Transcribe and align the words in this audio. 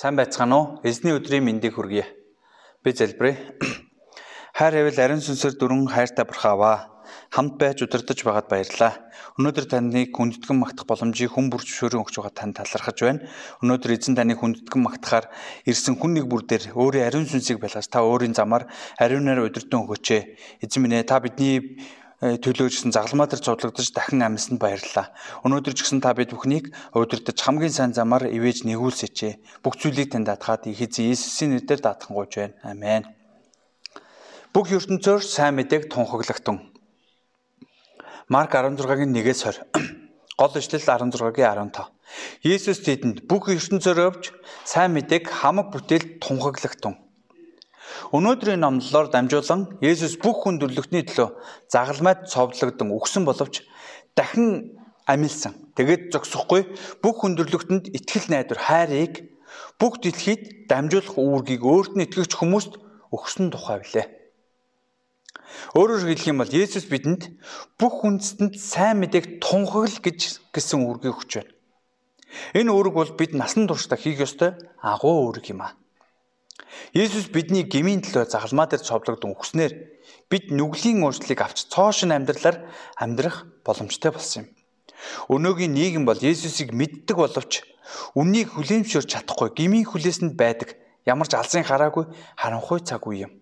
Сайн 0.00 0.16
байцгаана 0.16 0.56
уу? 0.56 0.66
Эзний 0.80 1.12
өдрийн 1.12 1.44
мэндийг 1.44 1.76
хүргье. 1.76 2.08
Би 2.80 2.96
залбирая. 2.96 3.36
Хайр 4.56 4.72
хэвэл 4.72 4.96
ариун 4.96 5.20
сүнсээр 5.20 5.60
дөрөн 5.60 5.92
хайртай 5.92 6.24
бурхааваа. 6.24 7.04
Хамт 7.28 7.60
байж 7.60 7.84
удирдах 7.84 8.16
байгаад 8.16 8.48
баярлалаа. 8.48 8.96
Өнөөдөр 9.36 9.66
таныг 9.68 10.16
хүндэтгэн 10.16 10.56
магтах 10.56 10.88
боломжийг 10.88 11.36
хүн 11.36 11.52
бүр 11.52 11.60
зөвшөөрөн 11.68 12.00
өгч 12.00 12.16
байгаа 12.16 12.32
тань 12.32 12.56
талархаж 12.56 12.96
байна. 12.96 13.28
Өнөөдөр 13.60 13.92
эзэн 13.92 14.16
таныг 14.16 14.40
хүндэтгэн 14.40 14.80
магтахаар 14.80 15.28
ирсэн 15.68 16.00
хүн 16.00 16.16
нэг 16.16 16.32
бүр 16.32 16.48
дээр 16.48 16.72
өөрийн 16.72 17.04
ариун 17.04 17.28
сүнсийг 17.28 17.60
байлгаж 17.60 17.84
та 17.92 18.00
өөрийн 18.00 18.32
замаар 18.32 18.72
ариунаар 18.96 19.52
удирдан 19.52 19.84
өгөөч. 19.84 20.64
Эзэн 20.64 20.80
минь 20.80 20.96
та 21.04 21.20
бидний 21.20 21.76
төлөөжсөн 22.20 22.92
загалмаа 22.92 23.32
дээр 23.32 23.40
цуглагдаж 23.40 23.96
дахин 23.96 24.20
амьсанд 24.20 24.60
баярлалаа. 24.60 25.08
Өнөөдөр 25.40 25.72
ч 25.72 25.88
гэсэн 25.88 26.04
та 26.04 26.12
бид 26.12 26.36
бүхнийг 26.36 26.68
удирдах 26.92 27.32
хамгийн 27.32 27.72
сайн 27.72 27.96
замаар 27.96 28.28
ивэж 28.28 28.68
нэгүүлсэч. 28.68 29.40
Бүх 29.64 29.80
зүйлийг 29.80 30.12
танд 30.12 30.28
даатгаад 30.28 30.68
ихэз 30.68 31.00
Иесусийн 31.00 31.56
нэрээр 31.56 31.80
даатгангуйж 31.80 32.32
байна. 32.36 32.60
Амен. 32.60 33.08
Бүх 34.52 34.68
ертөнцөөр 34.68 35.24
сайн 35.24 35.56
мэдээг 35.56 35.88
тунхаглагтун. 35.88 36.60
Марк 38.28 38.52
16-гийн 38.52 39.16
1-ээс 39.16 39.40
20. 39.72 40.36
Гол 40.36 40.54
ишлэл 40.60 40.84
16-гийн 40.84 41.72
15. 41.72 41.88
Иесус 42.44 42.84
тэдэнд 42.84 43.24
бүх 43.24 43.48
ертөнцөөр 43.48 43.98
өвж 44.12 44.36
сайн 44.68 44.92
мэдээг 44.92 45.24
хамаг 45.24 45.72
бүтээл 45.72 46.20
тунхаглагтун 46.20 47.00
Өнөөдрийн 48.14 48.60
номлолоор 48.62 49.08
дамжуулан 49.10 49.78
Есүс 49.84 50.18
бүх 50.20 50.44
хүн 50.44 50.58
төрлөختний 50.60 51.04
төлөө 51.06 51.28
загалмайд 51.72 52.26
цовдлогдсон 52.32 52.90
өгсөн 52.94 53.24
боловч 53.28 53.62
дахин 54.18 54.78
амилсан. 55.06 55.54
Тэгэд 55.76 56.10
зогсохгүй 56.14 56.62
бүх 57.02 57.16
хүн 57.22 57.38
төрлөختөнд 57.38 57.90
итгэл 57.94 58.30
найдвар 58.30 58.60
хайрыг 58.60 59.14
бүх 59.80 59.98
дэлхийд 60.02 60.70
дамжуулах 60.70 61.16
үүргийг 61.18 61.62
өөрт 61.62 61.92
нь 61.96 62.04
итгэгч 62.06 62.32
хүмүүст 62.38 62.72
өгсөн 63.10 63.50
тухай 63.50 63.82
билээ. 63.82 64.06
Өөрөөр 65.74 66.06
хэлэх 66.06 66.30
юм 66.30 66.42
бол 66.42 66.50
Есүс 66.50 66.86
бидэнд 66.86 67.22
бүх 67.78 68.06
үндэстэнд 68.06 68.54
сайн 68.54 69.02
мэдээг 69.02 69.42
тунхаглал 69.42 69.98
гэж 69.98 70.50
гэсэн 70.54 70.78
үүргийг 70.86 71.14
өгч 71.14 71.30
байна. 71.42 71.52
Энэ 72.54 72.70
үүрэг 72.70 72.94
бол 72.94 73.12
бид 73.18 73.34
насан 73.34 73.66
туршдаа 73.66 73.98
хийх 73.98 74.22
ёстой 74.22 74.54
агуу 74.78 75.26
үүрэг 75.26 75.50
юм 75.50 75.66
аа. 75.66 75.74
Есүс 76.94 77.30
бидний 77.30 77.64
гмийн 77.64 78.02
төлөө 78.02 78.30
загалмаа 78.30 78.66
дээр 78.68 78.82
цовлогдсон 78.82 79.34
үхснээр 79.34 79.72
бид 80.30 80.50
нүглийн 80.54 81.02
уучлалыг 81.02 81.40
авч 81.42 81.70
цоошин 81.72 82.14
амьдралаар 82.14 82.66
амьдрах 82.98 83.46
боломжтой 83.66 84.10
болсон 84.12 84.44
юм. 84.44 84.48
Өнөөгийн 85.32 85.74
нийгэм 85.74 86.04
бол 86.06 86.20
Есүсийг 86.20 86.74
мэддэг 86.76 87.16
боловч 87.16 87.64
үннийг 88.14 88.54
хүлээмжшөөрч 88.54 89.08
чадахгүй 89.10 89.48
гмийн 89.56 89.86
хүлээсэнд 89.88 90.34
байдаг 90.36 90.76
ямар 91.06 91.26
ч 91.26 91.34
алсын 91.34 91.64
хараагүй 91.66 92.04
харанхуй 92.36 92.80
цаг 92.84 93.06
үе 93.08 93.26
юм. 93.26 93.32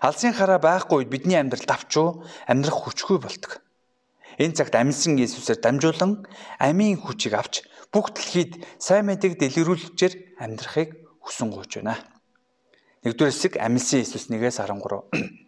Алсын 0.00 0.32
хараа 0.32 0.58
байхгүй 0.58 1.04
бидний 1.04 1.38
амьдрал 1.38 1.66
давчуу 1.66 2.24
амьдрах 2.46 2.78
хүчгүй 2.84 3.18
болдог. 3.20 3.60
Энэ 4.40 4.56
цагт 4.56 4.74
амьсан 4.74 5.20
Есүсээр 5.20 5.60
дамжуулан 5.60 6.24
амийн 6.58 6.96
хүчийг 6.96 7.34
авч 7.36 7.66
бүх 7.92 8.14
дэлхийд 8.14 8.64
сайн 8.78 9.10
мэдээг 9.10 9.36
дэлгэрүүлжээр 9.36 10.40
амьдрахыг 10.40 10.88
хүсэн 11.24 11.48
гуйж 11.52 11.80
байна. 11.80 11.96
Нэгдүгээр 13.04 13.32
хэсэг 13.32 13.54
амьсан 13.56 14.00
Иесус 14.00 14.28
1-ээс 14.28 14.60
13. 14.60 15.40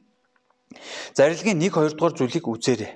Зарилгын 1.17 1.61
1 1.61 1.69
2 1.69 1.97
дугаар 1.97 2.15
зүйлийг 2.17 2.49
үзээрэй. 2.49 2.93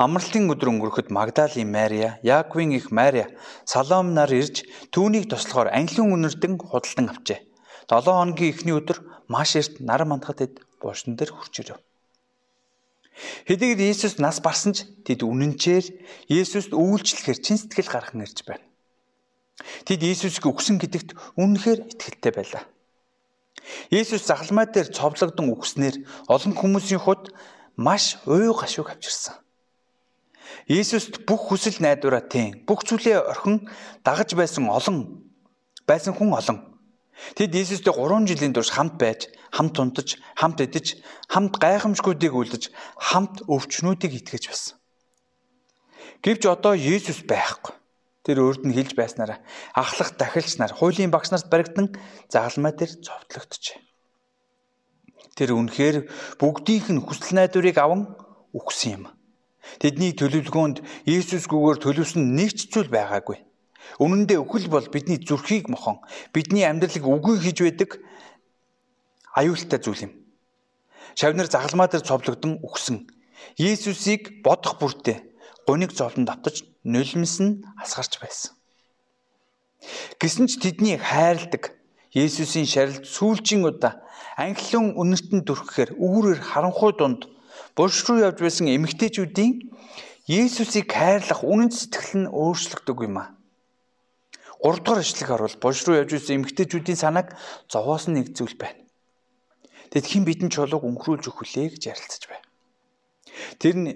Амралтын 0.00 0.48
өдөр 0.52 0.68
өнгөрөхөд 0.72 1.08
Магдалийн 1.12 1.68
Мария, 1.68 2.20
Яаковын 2.22 2.72
их 2.72 2.88
Мария, 2.92 3.28
Салом 3.64 4.14
нар 4.16 4.32
ирж 4.32 4.64
түүнийг 4.94 5.28
туслахаар 5.28 5.74
англиун 5.76 6.16
үнэртэн 6.16 6.56
худалдан 6.56 7.12
авчээ. 7.12 7.40
7 7.90 8.08
хоногийн 8.08 8.52
эхний 8.52 8.76
өдөр 8.78 8.98
маш 9.28 9.56
эрт 9.60 9.80
нар 9.80 10.04
мандахад 10.08 10.38
тэд 10.40 10.54
буушин 10.80 11.16
дээр 11.16 11.32
хурч 11.34 11.54
ирэв. 11.60 11.78
Хэдийгээр 13.48 13.80
Иесус 13.92 14.16
нас 14.16 14.40
барсан 14.40 14.72
ч 14.72 14.88
тэд 15.04 15.20
үнэнчээр 15.20 15.84
Иесуст 16.32 16.72
үйлчлэхээр 16.72 17.38
чин 17.44 17.58
сэтгэл 17.60 17.92
гарган 17.92 18.24
ирж 18.24 18.38
байна. 18.48 18.64
Тэд 19.86 20.02
Иесусыг 20.02 20.46
үгсэн 20.46 20.78
гэдэгт 20.82 21.14
үнэнхээр 21.38 21.80
итгэлтэй 21.92 22.32
байлаа. 22.34 22.64
Иесус 23.90 24.26
загалмай 24.26 24.66
дээр 24.66 24.90
цовлогдсон 24.90 25.48
үгснээр 25.54 25.96
олон 26.26 26.52
хүмүүсийн 26.56 27.02
худ 27.02 27.30
маш 27.76 28.18
уй 28.26 28.50
гашууг 28.50 28.90
авчирсан. 28.90 29.38
Иесуст 30.66 31.24
бүх 31.26 31.48
хүсэл 31.48 31.78
найдвараа 31.78 32.22
тийм 32.26 32.66
бүх 32.66 32.84
зүйлээ 32.86 33.18
орхин 33.22 33.68
дагаж 34.04 34.34
байсан 34.34 34.66
олон 34.68 35.26
байсан 35.86 36.14
хүн 36.14 36.34
олон. 36.34 36.58
Тэд 37.38 37.54
Иесустэй 37.54 37.94
3 37.94 38.26
жилийн 38.26 38.54
турш 38.54 38.70
хамт 38.74 38.98
байж, 38.98 39.30
хамт 39.54 39.78
унтаж, 39.78 40.18
хамт 40.34 40.58
идэж, 40.58 40.98
хамт 41.30 41.54
гайхамшгуудыг 41.62 42.32
үлдэж, 42.34 42.74
хамт 42.98 43.46
өвчнүүдийг 43.46 44.12
итгэж 44.18 44.44
байсан. 44.50 44.74
Гэвч 46.22 46.42
одоо 46.50 46.74
Иесус 46.74 47.22
байхгүй. 47.22 47.81
Тэр 48.22 48.38
өөрд 48.46 48.62
нь 48.62 48.74
хэлж 48.74 48.94
байснараа 48.94 49.42
ахлах 49.74 50.14
дахилч 50.14 50.62
нар 50.62 50.70
хуулийн 50.70 51.10
багш 51.10 51.34
нарт 51.34 51.50
баригдан 51.50 51.90
загалмай 52.30 52.70
дээр 52.70 53.02
зовтлогдчихэ. 53.02 53.82
Тэр 55.34 55.58
үнэхээр 55.58 55.96
бүгдийнх 56.38 56.88
нь 56.94 57.02
хүсэл 57.02 57.34
найдварыг 57.34 57.76
аван 57.82 58.14
үхсэн 58.54 59.02
юм. 59.02 59.04
Тэдний 59.82 60.14
төлөвлөгөөнд 60.14 60.82
Иесусгүйгээр 61.08 61.78
төлөвсөн 61.82 62.22
нэг 62.36 62.54
ч 62.54 62.70
зүйл 62.70 62.90
байгаагүй. 62.92 63.42
Үнэн 63.98 64.30
дээр 64.30 64.44
өхөл 64.46 64.70
бол 64.70 64.86
бидний 64.86 65.18
зүрхийг 65.18 65.66
мохон, 65.66 65.98
бидний 66.30 66.62
амьдралыг 66.62 67.02
үгүй 67.02 67.42
хийж 67.42 67.58
байдаг 67.64 67.90
аюултай 69.34 69.78
зүйл 69.82 70.06
юм. 70.06 70.12
Шавнар 71.18 71.50
загалмай 71.50 71.88
дээр 71.90 72.06
цовлогдсон 72.06 72.62
үхсэн. 72.62 73.08
Иесусыг 73.58 74.44
бодох 74.46 74.78
бүртээ 74.78 75.18
гуниг 75.66 75.90
зовлон 75.90 76.26
давтаж 76.26 76.62
нулимс 76.84 77.40
нь 77.40 77.62
асгарч 77.78 78.18
байсан. 78.22 78.52
Гэсэн 80.20 80.46
ч 80.50 80.58
тэдний 80.62 80.98
хайрладаг 80.98 81.74
Есүсийн 82.12 82.68
шарилд 82.68 83.08
сүүлчийн 83.08 83.64
удаа 83.64 84.04
анхлын 84.36 84.92
үнэртэн 85.00 85.48
дүрхэхээр 85.48 85.96
үүрээр 85.96 86.40
харанхуй 86.44 86.92
дунд 86.92 87.24
булш 87.76 88.04
руу 88.04 88.20
явж 88.20 88.38
байсан 88.44 88.68
эмэгтэйчүүдийн 88.68 89.72
Есүсийг 90.28 90.92
хайрлах 90.92 91.40
үнэн 91.42 91.72
сэтгэл 91.72 92.28
нь 92.28 92.30
өөрчлөгдөг 92.30 92.98
юм 93.08 93.16
а. 93.18 93.34
3 94.62 94.84
дугаар 94.84 95.02
ишлэг 95.02 95.28
харуул 95.28 95.56
булш 95.58 95.82
руу 95.82 95.98
явж 95.98 96.10
байсан 96.14 96.36
эмэгтэйчүүдийн 96.38 97.00
санааг 97.00 97.34
зовоос 97.66 98.06
нь 98.06 98.14
нэг 98.20 98.36
зүйл 98.36 98.54
байна. 98.54 98.78
Тэгэд 99.90 100.06
хэн 100.06 100.24
бидэн 100.24 100.50
чулууг 100.54 100.86
өнгөрүүлж 100.86 101.26
өгөх 101.26 101.42
вүлээ 101.42 101.74
гэж 101.74 101.82
ярилцаж 101.90 102.22
байна. 102.30 102.46
Тэр 103.58 103.74
нь 103.76 103.90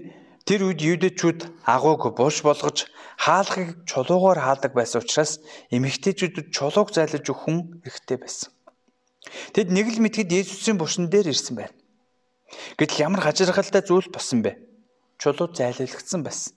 Тэр 0.46 0.70
үед 0.70 0.78
юудэчүүд 0.78 1.66
агууг 1.66 2.14
булш 2.14 2.46
болгож 2.46 2.86
хаалхыг 3.18 3.82
чулуугаар 3.82 4.38
хаадаг 4.38 4.78
байсан 4.78 5.02
учраас 5.02 5.42
эмэгтэйчүүдэд 5.74 6.54
чулууг 6.54 6.94
зайлаж 6.94 7.26
өгөх 7.26 7.50
хүн 7.50 7.82
эрхтэй 7.82 8.14
байсан. 8.22 8.54
Тэд 9.50 9.74
нэг 9.74 9.90
л 9.90 9.98
мэтгэд 10.06 10.30
Есүсийн 10.30 10.78
бушин 10.78 11.10
дээр 11.10 11.34
ирсэн 11.34 11.58
байна. 11.58 11.74
Гэтэл 12.78 13.10
ямар 13.10 13.26
хажиргалтай 13.26 13.82
зүйл 13.82 14.06
болсон 14.06 14.46
бэ? 14.46 14.54
Чулуу 15.18 15.50
зайлуулагдсан 15.50 16.22
байсан. 16.22 16.54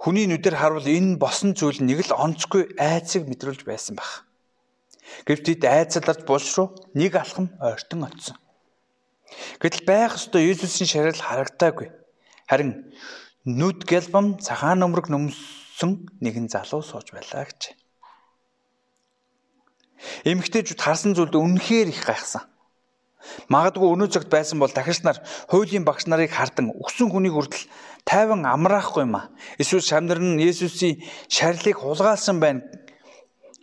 Хүний 0.00 0.24
нүдээр 0.24 0.56
харвал 0.56 0.88
энэ 0.88 1.20
босон 1.20 1.52
зүйл 1.52 1.84
нэг 1.84 2.08
л 2.08 2.16
онцгүй 2.16 2.80
айцыг 2.80 3.28
мэдрүүлж 3.28 3.68
байсан 3.68 4.00
баг. 4.00 4.24
Гэвч 5.28 5.52
тэд 5.52 5.68
айцалж 5.68 6.24
булш 6.24 6.48
руу 6.56 6.72
нэг 6.96 7.12
алхам 7.20 7.52
ойртон 7.60 8.08
очсон. 8.08 8.40
Гэтэл 9.62 9.82
байх 9.88 10.16
ёстой 10.18 10.48
Иесусийн 10.48 10.88
шарил 10.88 11.20
харагдаагүй. 11.20 11.88
Харин 12.50 12.92
нүд 13.44 13.84
гэлбам 13.84 14.40
цагаан 14.40 14.80
нөмрөг 14.80 15.08
нөмсөн 15.12 16.08
нэгэн 16.24 16.48
залуу 16.48 16.82
сууж 16.84 17.12
байлаа 17.12 17.44
гэж. 17.48 17.76
Эмэгтэйчүүд 20.24 20.80
харсан 20.80 21.12
зүйлд 21.16 21.34
үнэхээр 21.36 21.88
их 21.92 22.02
гайхсан. 22.04 22.44
Магадгүй 23.48 23.88
өнөө 23.88 24.08
цагт 24.12 24.28
байсан 24.28 24.60
бол 24.60 24.68
дахиж 24.68 25.00
нар 25.00 25.16
хуулийн 25.48 25.84
багш 25.88 26.04
нарыг 26.04 26.32
хардан 26.32 26.76
өгсөн 26.76 27.08
хүнийг 27.08 27.34
хүртэл 27.36 27.68
тайван 28.04 28.44
амраахгүй 28.44 29.08
юм 29.08 29.16
а. 29.16 29.32
Эсвэл 29.56 29.80
шамнар 29.80 30.20
нь 30.20 30.40
Есүсийн 30.44 31.00
шарилыг 31.32 31.80
хулгаалсан 31.80 32.36
байна 32.40 32.60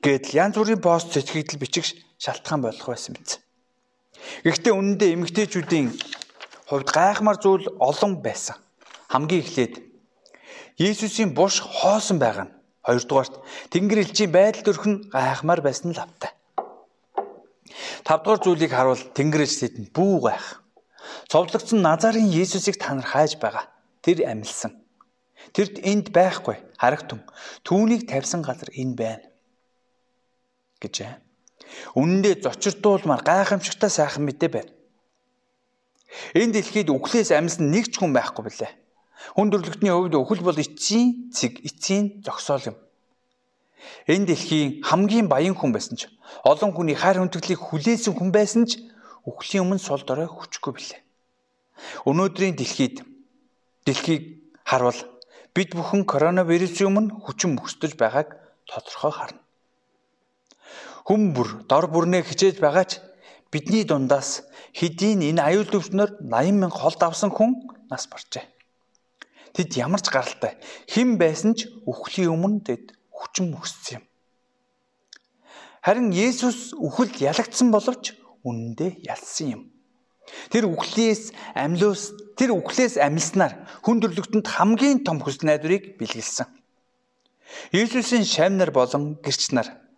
гэдэл 0.01 0.33
янз 0.33 0.57
бүрийн 0.57 0.81
пост 0.81 1.13
сэтгэгдэл 1.13 1.61
бичих 1.61 1.85
шалтгаан 2.17 2.61
болох 2.65 2.87
байсан 2.89 3.13
биз. 3.13 3.37
Гэхдээ 4.45 4.73
үнэндээ 4.73 5.09
эмэгтэйчүүдийн 5.15 5.87
хувьд 6.69 6.89
гайхмар 6.91 7.37
зүйл 7.37 7.67
олон 7.79 8.23
байсан. 8.25 8.57
Хамгийн 9.11 9.43
эхлээд 9.43 9.73
Иесусийн 10.79 11.35
буш 11.35 11.61
хоосон 11.61 12.17
байгаа 12.19 12.45
нь. 12.47 12.55
Хоёрдугаарт 12.81 13.35
Тэнгэр 13.69 14.01
элчийн 14.03 14.31
байдал 14.31 14.63
төрх 14.65 14.85
нь 14.89 15.03
гайхмаар 15.13 15.61
байсан 15.61 15.93
л 15.93 16.01
автай. 16.01 16.31
Тавдугаар 18.07 18.41
зүйлийг 18.41 18.71
харуул 18.73 19.03
Тэнгэр 19.13 19.45
элч 19.45 19.55
тэдэнд 19.61 19.89
бүү 19.93 20.15
гайх. 20.25 20.63
Цовдлогдсон 21.29 21.79
Назарын 21.85 22.31
Иесусыг 22.31 22.81
та 22.81 22.95
нар 22.95 23.05
хайж 23.05 23.37
байгаа. 23.37 23.69
Тэр 24.01 24.25
амилсан. 24.25 24.81
Тэрд 25.53 25.83
энд 25.85 26.09
байхгүй. 26.09 26.57
харагтун 26.81 27.21
түүнийг 27.61 28.09
тавьсан 28.09 28.41
газар 28.41 28.69
энэ 28.73 28.95
байна 28.97 29.25
гэжээ. 30.81 31.13
Үнэндээ 31.95 32.43
зочирдуулмаар 32.43 33.21
гайхамшигтай 33.23 33.89
сайхан 33.89 34.23
мэдээ 34.25 34.49
байна. 34.51 34.71
Энэ 36.35 36.59
дэлхийд 36.59 36.89
үхлээс 36.91 37.31
амьсан 37.31 37.71
нэг 37.71 37.91
ч 37.91 37.99
хүн 37.99 38.11
байхгүй 38.11 38.43
билээ. 38.45 38.71
Хүн 39.35 39.47
төрлөختний 39.51 39.93
хувьд 39.93 40.15
үхэл 40.17 40.43
бол 40.43 40.59
эцсийн 40.59 41.31
цэг, 41.31 41.63
эцсийн 41.63 42.19
зогсоол 42.25 42.75
юм. 42.75 42.77
Энэ 44.07 44.27
дэлхийн 44.27 44.83
хамгийн 44.83 45.27
баян 45.31 45.55
хүн 45.55 45.71
байсан 45.71 45.95
ч 45.97 46.09
олон 46.43 46.71
хүний 46.73 46.97
хайр 46.97 47.21
хүндэтлийг 47.21 47.59
хүлээсэн 47.59 48.13
хүн 48.17 48.29
байсан 48.33 48.67
ч 48.69 48.81
үхлийн 49.25 49.63
өмнө 49.65 49.81
сул 49.81 50.03
дорой 50.05 50.27
хүчгүй 50.29 50.73
билээ. 50.73 51.01
Өнөөдрийн 52.09 52.55
дэлхийд 52.57 53.05
дэлхийг 53.85 54.23
харвал 54.65 54.99
бид 55.55 55.69
бүхэн 55.77 56.05
коронавирусын 56.05 56.89
өмнө 56.89 57.11
хүчин 57.25 57.57
мөксдөж 57.57 57.97
байгааг 57.97 58.37
тодорхой 58.69 59.11
харна. 59.11 59.41
Хүн 61.11 61.35
бүр 61.35 61.67
дор 61.67 61.91
бүрнээ 61.91 62.23
хичээж 62.23 62.63
байгаа 62.63 62.87
ч 62.87 63.03
бидний 63.51 63.83
дундаас 63.83 64.47
хэдийн 64.71 65.19
энэ 65.19 65.43
аюул 65.43 65.67
өвчнөр 65.67 66.23
80 66.23 66.55
мянга 66.55 66.79
холд 66.79 67.03
авсан 67.03 67.35
хүн 67.35 67.67
нас 67.91 68.07
баржээ. 68.07 68.47
Тэд 69.51 69.75
ямар 69.75 69.99
ч 69.99 70.07
гаралтай 70.07 70.55
хэн 70.87 71.19
байсан 71.19 71.51
ч 71.59 71.67
үхлийн 71.83 72.31
өмнө 72.31 72.63
тэд 72.63 72.95
хүчин 73.11 73.51
мөкссөн 73.51 73.99
юм. 73.99 74.03
Харин 75.83 76.15
Есүс 76.15 76.79
үхэлд 76.79 77.19
ялагдсан 77.19 77.75
боловч 77.75 78.15
үнэндээ 78.47 79.03
ялсан 79.03 79.47
юм. 79.51 79.61
Тэр 80.47 80.71
үхлээс 80.71 81.35
амьлуус 81.59 82.15
тэр 82.39 82.55
үхлээс 82.55 82.95
амьлснаар 82.95 83.67
хүн 83.83 83.99
төрлөختөнд 83.99 84.47
хамгийн 84.47 85.03
том 85.03 85.19
хүсэл 85.19 85.43
найдварыг 85.43 85.99
бэлгэлсэн. 85.99 86.47
Есүсийн 87.75 88.23
шамнар 88.23 88.71
болон 88.71 89.19
гэрч 89.19 89.51
нар 89.51 89.90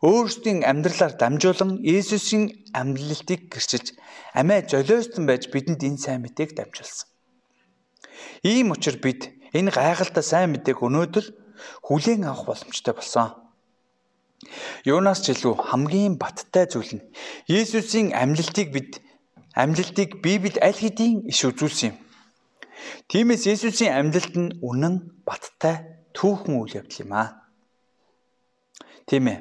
өөрсдийн 0.00 0.64
амьдралаар 0.64 1.12
дамжуулан 1.20 1.84
Есүсийн 1.84 2.44
амьдлалтыг 2.72 3.52
гэрчилж 3.52 3.86
амиа 4.32 4.64
золиостон 4.64 5.28
байж 5.28 5.52
бидэнд 5.52 5.84
энэ 5.84 6.00
сайн 6.00 6.24
мэдээг 6.24 6.56
дамжуулсан. 6.56 7.08
Ийм 8.40 8.72
учраас 8.72 9.00
бид 9.04 9.28
энэ 9.52 9.68
гайхалтай 9.76 10.24
сайн 10.24 10.56
мэдээг 10.56 10.80
өнөөдөр 10.80 11.26
хүлээн 11.84 12.24
авах 12.24 12.48
боломжтой 12.48 12.94
болсон. 12.96 13.28
Юунаас 14.88 15.20
ч 15.20 15.36
илүү 15.36 15.54
хамгийн 15.68 16.16
баттай 16.16 16.64
зүйл 16.64 16.96
нь 16.96 17.04
Есүсийн 17.44 18.16
амьдлалтыг 18.16 18.72
бид 18.72 19.04
амьдлалтыг 19.52 20.24
Библиэд 20.24 20.56
аль 20.64 20.80
хэдийн 20.80 21.28
иш 21.28 21.44
үзүүлсэн 21.44 21.92
юм. 21.92 21.96
Тиймээс 23.12 23.44
Есүсийн 23.52 23.92
амьдлалт 23.92 24.34
нь 24.40 24.56
үнэн 24.64 24.94
баттай 25.28 26.08
түүхэн 26.16 26.56
үйл 26.56 26.78
явдал 26.80 27.04
юм 27.04 27.12
аа. 27.12 27.28
Тийм 29.10 29.26
ээ. 29.26 29.38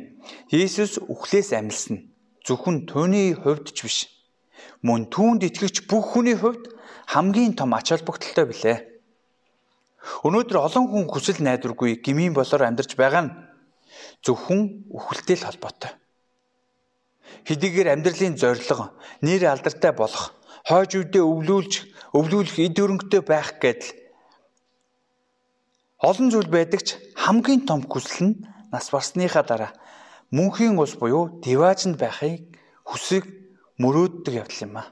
Есүс 0.49 0.97
үхлээс 0.97 1.53
амьлсан 1.53 2.09
зөвхөн 2.41 2.89
түүний 2.89 3.37
хувьд 3.37 3.69
ч 3.69 3.85
биш. 3.85 4.09
Мөн 4.81 5.13
түүнд 5.13 5.45
итгэгч 5.45 5.85
бүх 5.85 6.17
хүний 6.17 6.33
хувьд 6.33 6.73
хамгийн 7.13 7.53
том 7.53 7.77
ач 7.77 7.93
холбогдолтой 7.93 8.49
билээ. 8.49 8.77
Өнөөдөр 10.25 10.57
олон 10.57 10.85
хүн 10.89 11.05
хүсэл 11.05 11.45
найдваргүй 11.45 12.01
гмийн 12.01 12.33
болоор 12.33 12.65
амьдарч 12.65 12.97
байгаа 12.97 13.29
нь 13.29 13.35
зөвхөн 14.25 14.89
үхэлтэй 14.89 15.37
л 15.37 15.45
холбоотой. 15.45 15.93
Хэдийгээр 17.45 17.93
амьдралын 17.93 18.41
зорилго 18.41 18.97
нэр 19.21 19.53
алдартай 19.53 19.93
болох, 19.93 20.33
хойж 20.65 20.97
үдээ 20.97 21.21
өвлүүлж, 21.21 21.73
өвлүүлэх 22.17 22.57
эд 22.57 22.73
хөрөнгөтэй 22.73 23.21
байх 23.21 23.61
гэдэл 23.61 23.93
олон 26.01 26.27
зүйл 26.33 26.49
байдаг 26.49 26.81
ч 26.81 26.97
хамгийн 27.21 27.69
том 27.69 27.85
хүсэл 27.85 28.33
нь 28.33 28.35
нас 28.71 28.89
барсныхаа 28.93 29.43
дараа 29.43 29.71
мөнхийн 30.31 30.77
ус 30.77 30.95
буюу 30.95 31.41
диваажинд 31.41 31.97
байхыг 31.97 32.45
хүсэг 32.85 33.25
мөрөөддөг 33.81 34.33
явдал 34.33 34.63
юм 34.65 34.75
а. 34.77 34.83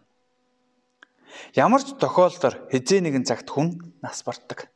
Ямар 1.54 1.82
ч 1.86 1.94
тохиолдолд 1.94 2.72
хизээ 2.74 3.02
нэгэн 3.06 3.26
цагт 3.26 3.48
хүн 3.50 3.78
нас 4.02 4.26
бартдаг. 4.26 4.70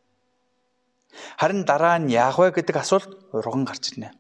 Харин 1.38 1.65
дараа 1.65 1.98
нь 1.98 2.13
яах 2.13 2.38
вэ 2.38 2.53
гэдэг 2.53 2.77
асуулт 2.77 3.09
урган 3.33 3.65
гарч 3.65 3.94
ирнэ. 3.94 4.13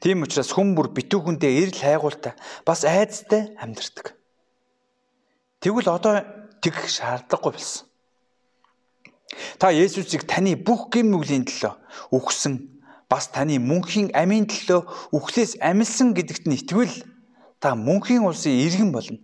Тийм 0.00 0.22
учраас 0.22 0.54
хүн 0.54 0.78
бүр 0.78 0.94
битүүхэндээ 0.94 1.52
эрэл 1.66 1.80
хайгуултай 1.82 2.34
бас 2.64 2.86
айцтай 2.86 3.52
амьдардаг. 3.58 4.14
Тэгвэл 5.60 5.90
одоо 5.90 6.22
тэгэх 6.62 6.88
шаардлагагүй 6.88 7.52
болсон. 7.52 7.86
Та 9.58 9.74
Есүсийг 9.74 10.28
таны 10.30 10.54
бүх 10.54 10.94
гэм 10.94 11.10
нүглийн 11.10 11.44
төлөө 11.48 11.74
үхсэн 12.14 12.73
бас 13.14 13.30
таны 13.30 13.62
мөнхийн 13.62 14.10
амийн 14.10 14.50
төлөө 14.50 15.14
үхлээс 15.14 15.62
амилсан 15.62 16.18
гэдэгт 16.18 16.50
нь 16.50 16.58
итгэвэл 16.58 17.06
та 17.62 17.78
мөнхийн 17.78 18.26
улсын 18.26 18.58
иргэн 18.58 18.90
болно. 18.90 19.22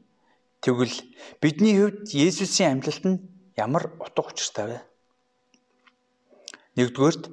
Тэгвэл 0.63 0.95
бидний 1.43 1.75
хувьд 1.75 2.07
Есүсийн 2.15 2.79
амьлалт 2.79 3.03
нь 3.03 3.19
ямар 3.59 3.91
утга 3.99 4.31
учиртай 4.31 4.67
вэ? 4.71 4.79
Нэгдүгээрт 6.79 7.25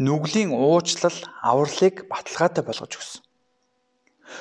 нүглийн 0.00 0.56
уучлал 0.56 1.18
авралыг 1.44 2.08
баталгаатай 2.08 2.64
болгож 2.64 2.92
өгсөн. 2.96 3.20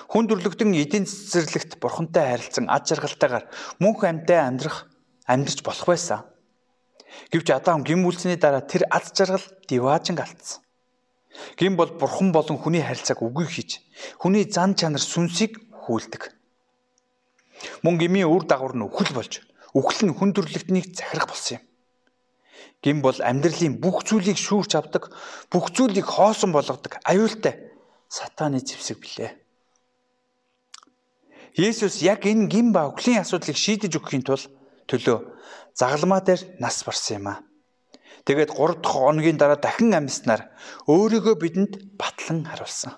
Хүн 0.09 0.25
төрлөختөн 0.31 0.71
эдийн 0.79 1.05
цэцэрлэгт 1.05 1.75
бурхантай 1.83 2.39
харилцан 2.39 2.71
ад 2.71 2.87
жаргалтайгаар 2.87 3.45
мөнх 3.83 4.01
амьтаа 4.07 4.47
амьдрах 4.47 4.87
амьдрч 5.27 5.59
болох 5.61 5.85
байсан. 5.91 6.23
Гэвч 7.29 7.51
Адам 7.51 7.83
гим 7.83 8.07
үлсний 8.07 8.39
дараа 8.39 8.63
тэр 8.65 8.87
ад 8.89 9.11
жаргал 9.11 9.45
диваажин 9.69 10.17
алдсан. 10.17 10.64
Гин 11.57 11.75
бол 11.75 11.91
бурхан 11.99 12.31
болон 12.31 12.57
хүний 12.57 12.83
харилцааг 12.83 13.21
үгүй 13.21 13.47
хийж 13.47 13.81
хүний 14.19 14.45
зан 14.49 14.75
чанар 14.75 15.03
сүнсийг 15.03 15.59
хүлдэг. 15.71 16.31
Мөн 17.83 17.95
гмийн 17.99 18.27
үр 18.27 18.43
дагавар 18.47 18.75
нь 18.75 18.85
үхэл 18.87 19.15
болж 19.15 19.43
үхэл 19.75 20.07
нь 20.07 20.15
хүн 20.15 20.31
төрлөختнийг 20.35 20.95
захирах 20.95 21.27
болсон 21.27 21.59
юм. 21.59 21.63
Гин 22.83 23.01
бол 23.01 23.17
амьдралын 23.19 23.79
бүх 23.81 24.05
зүйлийг 24.07 24.37
шүүрч 24.37 24.71
авдаг, 24.77 25.09
бүх 25.51 25.73
зүйлийг 25.75 26.05
хоосон 26.05 26.51
болгодог 26.53 26.99
аюултай 27.03 27.71
сатааны 28.07 28.59
зэвсэг 28.61 28.99
билээ. 29.01 29.31
Есүс 31.55 32.03
яг 32.03 32.27
энэ 32.27 32.51
гин 32.51 32.75
ба 32.75 32.91
үхлийн 32.91 33.23
асуудлыг 33.23 33.55
шийдэж 33.55 33.95
өгөхийн 33.95 34.27
тулд 34.27 34.51
төлөө 34.91 35.17
загалмаа 35.73 36.21
дээр 36.21 36.59
нас 36.59 36.83
барсан 36.83 37.15
юм 37.19 37.27
аа. 37.31 37.39
Тэгээд 38.25 38.51
3 38.57 38.81
дахь 38.81 38.97
хоногийн 38.97 39.37
дараа 39.37 39.59
дахин 39.61 39.93
амьснаар 39.93 40.49
өөрийгөө 40.89 41.35
бидэнд 41.37 41.73
батлан 41.93 42.41
харуулсан. 42.49 42.97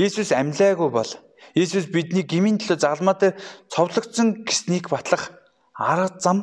Иесус 0.00 0.32
амьлаагүй 0.32 0.88
бол 0.88 1.10
Иесус 1.52 1.86
бидний 1.92 2.24
гмийн 2.24 2.56
төлөө 2.56 2.80
загалмаа 2.80 3.16
дээр 3.20 3.36
цовдлогдсон 3.68 4.48
гиснийг 4.48 4.88
батлах 4.88 5.36
арга 5.76 6.16
зам 6.18 6.38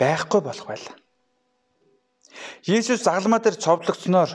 байхгүй 0.00 0.40
болох 0.40 0.66
байлаа. 0.66 0.96
Иесус 2.64 3.04
загалмаа 3.04 3.44
дээр 3.44 3.60
цовдлогдсноор 3.60 4.30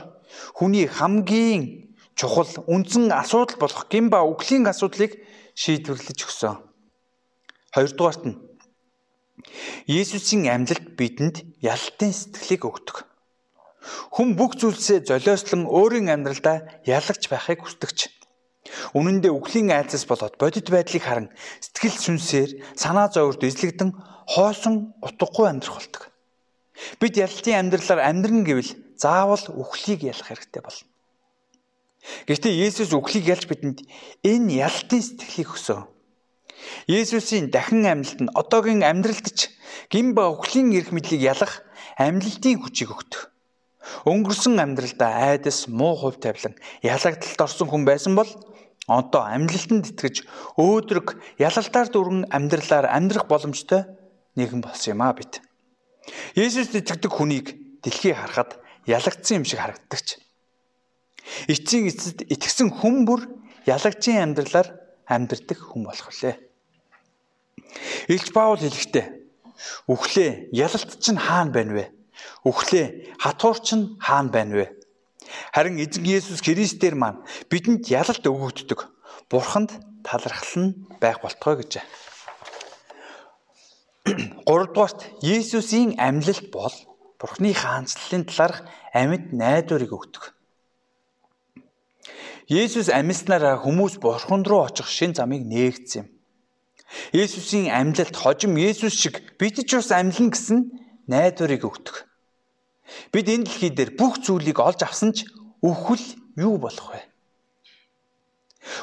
хүний 0.54 0.86
хамгийн 0.86 1.92
чухал 2.14 2.46
үндсэн 2.70 3.10
асуудал 3.10 3.58
болох 3.58 3.90
гин 3.90 4.06
ба 4.06 4.22
үглийн 4.22 4.70
асуудлыг 4.70 5.18
шийдвэрлэж 5.58 6.18
өгсөн. 6.24 6.62
Хоёрдугаарт 7.74 8.22
нь 8.22 8.47
Есүсийн 9.86 10.48
амьлалт 10.50 10.96
бидэнд 10.98 11.36
ялалтын 11.62 12.12
сэтгэлийг 12.12 12.62
өгдөг. 12.68 12.96
Хүн 14.12 14.36
бүх 14.36 14.58
зүйлсээ 14.60 15.06
золиослон 15.08 15.64
өөрийн 15.70 16.12
амьдралдаа 16.12 16.82
ялагч 16.84 17.30
байхыг 17.30 17.64
хүсдэгч. 17.64 18.10
Үнэн 18.92 19.24
дээр 19.24 19.38
үхлийн 19.38 19.72
айцаас 19.72 20.04
болоод 20.04 20.36
бодит 20.36 20.68
байдлыг 20.68 21.02
харан 21.04 21.28
сэтгэл 21.62 21.96
сүнсээр 21.96 22.50
санаа 22.76 23.08
зовөрд 23.08 23.46
эзлэгдэн 23.48 23.90
хоосон 24.28 24.92
утгагүй 25.00 25.46
амьдрах 25.48 25.80
болдог. 25.80 26.02
Бид 27.00 27.14
ялалтын 27.16 27.58
амьдралаар 27.64 28.00
амьдран 28.04 28.44
гэвэл 28.44 28.70
заавал 29.00 29.44
үхлийг 29.56 30.04
ялах 30.04 30.28
хэрэгтэй 30.28 30.62
болно. 30.62 30.84
Гэхдээ 32.28 32.54
Есүс 32.68 32.92
үхлийг 32.92 33.26
ялж 33.26 33.44
бидэнд 33.48 33.82
энэ 34.22 34.62
ялалтын 34.68 35.02
сэтгэлийг 35.02 35.48
өгсөн. 35.54 35.88
Есүсийн 36.86 37.50
дахин 37.50 37.82
амьлалт 37.88 38.20
нь 38.22 38.34
одоогийн 38.36 38.86
амьдралд 38.86 39.26
ч 39.34 39.50
гин 39.90 40.14
ба 40.14 40.30
өхлийн 40.30 40.70
эрх 40.76 40.94
мэдлийг 40.94 41.22
ялах 41.24 41.64
амьлалтын 41.98 42.62
хүчийг 42.62 42.94
өгдөг. 42.94 43.32
Өнгөрсөн 44.04 44.60
амьдралдаа 44.60 45.34
айдас 45.34 45.66
муу 45.66 45.96
хувь 45.96 46.20
тавилан 46.20 46.54
ялагдалд 46.84 47.40
орсон 47.40 47.68
хүн 47.68 47.84
байсан 47.88 48.14
бол 48.14 48.28
одоо 48.86 49.22
амьлалтанд 49.24 49.90
итгэж 49.92 50.24
өөдрөг 50.56 51.16
ялалтаар 51.40 51.88
дүрэн 51.90 52.30
амьдралаар 52.32 52.86
амьдрах 52.88 53.26
боломжтой 53.28 53.84
нэгэн 54.36 54.60
болсон 54.64 54.96
юм 54.96 55.02
а 55.02 55.12
бид. 55.12 55.40
Есүст 56.36 56.72
итгэдэг 56.76 57.12
хүнийг 57.12 57.46
дэлхий 57.84 58.14
харахад 58.16 58.56
ялагдсан 58.86 59.42
юм 59.42 59.44
шиг 59.44 59.60
харагддаг 59.60 60.00
ч. 60.00 60.16
Эцсийн 61.52 61.92
эцэд 61.92 62.24
итгэсэн 62.32 62.72
хүн 62.72 63.04
бүр 63.04 63.28
ялагчийн 63.68 64.24
амьдралаар 64.24 64.68
амьдрдаг 65.04 65.58
хүн 65.60 65.84
болох 65.84 66.08
лээ. 66.24 66.47
Илч 68.08 68.32
Паул 68.32 68.60
хэлэхдээ 68.60 69.06
үхлээ 69.90 70.54
ялалт 70.54 70.90
чинь 71.02 71.18
хаана 71.18 71.52
байна 71.52 71.72
вэ? 71.76 71.84
Үхлээ 72.44 73.16
хатуур 73.18 73.58
чинь 73.60 73.98
хаана 73.98 74.30
байна 74.30 74.54
вэ? 74.54 74.66
Харин 75.52 75.76
эзэн 75.82 76.04
Есүс 76.04 76.40
Христээр 76.40 76.96
маань 76.96 77.22
бидэнд 77.50 77.84
ялалт 77.90 78.24
өгөгддөг. 78.24 78.80
Бурханд 79.28 79.76
талархал 80.06 80.54
нь 80.56 80.88
байх 81.00 81.20
болтгой 81.20 81.60
гэжээ. 81.60 81.84
Гуравдугаарт 84.48 85.00
Есүсийн 85.20 86.00
амьлалт 86.00 86.48
бол 86.48 86.76
Бурхны 87.20 87.52
хаанчлалын 87.52 88.24
талаарх 88.24 88.64
амьд 88.94 89.34
найдварыг 89.34 89.92
өгдөг. 89.92 90.32
Есүс 92.48 92.88
амьснараа 92.88 93.60
хүмүүс 93.60 94.00
Бурхан 94.00 94.46
руу 94.48 94.64
очих 94.64 94.88
шин 94.88 95.12
замыг 95.12 95.44
нээгдсэн 95.44 96.00
юм. 96.00 96.08
Есүсийн 97.12 97.68
амьлалт 97.68 98.16
хожим 98.16 98.56
Есүс 98.56 98.96
шиг 98.96 99.36
бид 99.36 99.60
ч 99.60 99.76
бас 99.76 99.92
амьлна 99.92 100.32
гэсэн 100.32 100.58
найдварыг 101.06 101.62
өгдөг. 101.68 102.08
Бид 103.12 103.26
энэ 103.28 103.44
дэлхий 103.44 103.72
дээр 103.72 103.92
бүх 103.96 104.24
зүйлийг 104.24 104.58
олж 104.60 104.80
авсан 104.84 105.12
ч 105.12 105.28
өвхөл 105.60 106.04
юу 106.36 106.56
болох 106.56 106.96
вэ? 106.96 107.00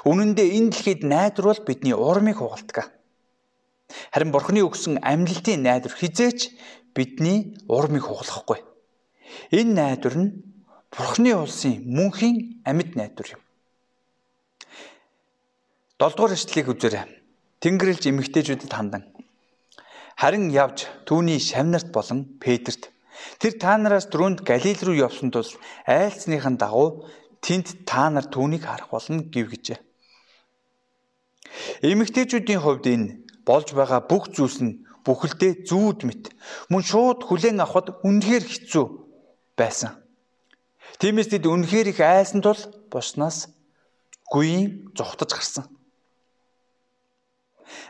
Үнэн 0.05 0.37
дээр 0.37 0.53
энэ 0.53 0.69
дэлхийд 0.69 1.01
найдвар 1.01 1.57
бол 1.57 1.61
бидний 1.65 1.97
урмыг 1.97 2.37
хугалдаг. 2.37 2.93
Харин 4.13 4.31
Бурхны 4.33 4.61
өгсөн 4.61 5.01
амьлалтын 5.01 5.65
найдвар 5.65 5.93
хизээч 5.93 6.53
бидний 6.93 7.57
урмыг 7.65 8.05
хугалахгүй. 8.05 8.61
Энэ 9.49 9.73
найдвар 9.73 10.15
нь 10.17 10.31
Бурхны 10.93 11.33
улсын 11.33 11.81
мөнхийн 11.85 12.61
амьд 12.65 12.93
найдвар 12.93 13.37
юм. 13.37 13.41
7 15.97 16.13
дугаар 16.15 16.33
эшлэлийг 16.37 16.69
үзээрэй. 16.69 17.24
Тэнгэрлж 17.61 18.03
эмэгтэйчүүдэд 18.11 18.71
хандан. 18.73 19.03
Харин 20.15 20.51
явж 20.51 20.87
түүний 21.07 21.39
шавнарт 21.39 21.91
болон 21.91 22.39
Петрт 22.39 22.91
тэр 23.39 23.53
та 23.59 23.75
нараас 23.77 24.07
дөрөнд 24.11 24.47
Галил 24.47 24.79
руу 24.83 24.95
явсан 24.95 25.31
тул 25.31 25.47
айлцныхын 25.87 26.55
дагуу 26.59 27.07
тэнд 27.43 27.87
та 27.89 28.09
нар 28.09 28.27
түүнийг 28.31 28.63
харах 28.63 28.91
болно 28.91 29.23
гэв 29.27 29.51
гэжээ. 29.51 29.79
Эмэгтэйчүүдийн 31.83 32.61
хувьд 32.63 32.85
энэ 32.87 33.07
болж 33.47 33.71
байгаа 33.75 34.01
бүх 34.07 34.31
зүйлс 34.35 34.59
нь 34.63 34.83
бүхэлдээ 35.05 35.67
зүүд 35.69 35.99
мэт 36.07 36.23
мөн 36.71 36.83
шууд 36.83 37.27
хүлээн 37.27 37.61
авахд 37.61 38.01
үнэхээр 38.07 38.43
хэцүү 38.47 38.85
байсан. 39.59 39.91
Тиймээс 40.99 41.29
тэд 41.29 41.45
үнэхээр 41.45 41.91
их 41.91 41.99
айсан 42.01 42.41
тул 42.41 42.57
буснаас 42.89 43.51
гүйн 44.31 44.95
зүхтаж 44.97 45.29
гарсан. 45.35 45.65